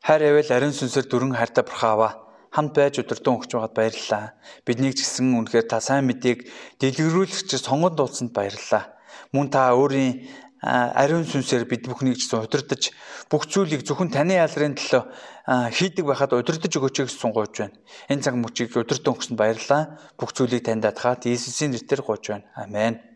Хайр 0.08 0.22
эвэл 0.24 0.56
ариун 0.56 0.72
сүнсээр 0.72 1.04
дүрэн 1.04 1.36
хайртай 1.36 1.68
бурхаава 1.68 2.32
хамт 2.56 2.72
байж 2.80 3.04
өдөртөн 3.04 3.36
өгч 3.44 3.52
байгаад 3.52 3.76
баярлалаа. 3.76 4.40
Биднийг 4.64 4.96
ч 4.96 5.04
гэсэн 5.04 5.36
үнэхээр 5.36 5.68
та 5.68 5.84
сайн 5.84 6.08
мэдээг 6.08 6.48
дэлгэрүүлэгч 6.80 7.60
сонгонд 7.60 8.00
дуулсанд 8.00 8.32
баярлалаа. 8.32 8.96
Мөн 9.36 9.52
та 9.52 9.76
өөрийн 9.76 10.32
ариун 10.64 11.28
сүнсээр 11.28 11.68
бид 11.68 11.84
бүхнийг 11.84 12.24
ч 12.24 12.32
удирдах 12.32 12.96
бүх 13.28 13.52
зүйлийг 13.52 13.84
зөвхөн 13.84 14.16
таны 14.16 14.40
ялрын 14.40 14.80
төлөө 14.80 15.04
хийдэг 15.76 16.08
байхад 16.08 16.40
удирдах 16.40 16.72
өгөөч 16.72 17.04
гэсэн 17.04 17.36
гуйж 17.36 17.68
байна. 17.68 17.76
Энэ 18.08 18.24
цаг 18.24 18.40
мөчийг 18.40 18.72
удирдан 18.80 19.12
өгсөнд 19.12 19.36
баярлалаа. 19.36 20.00
Бүх 20.16 20.32
зүйлийг 20.32 20.64
танд 20.64 20.88
даатгаад 20.88 21.28
Иесусийн 21.28 21.76
нэрээр 21.76 22.00
гуйж 22.00 22.32
байна. 22.32 22.48
Амен. 22.56 23.13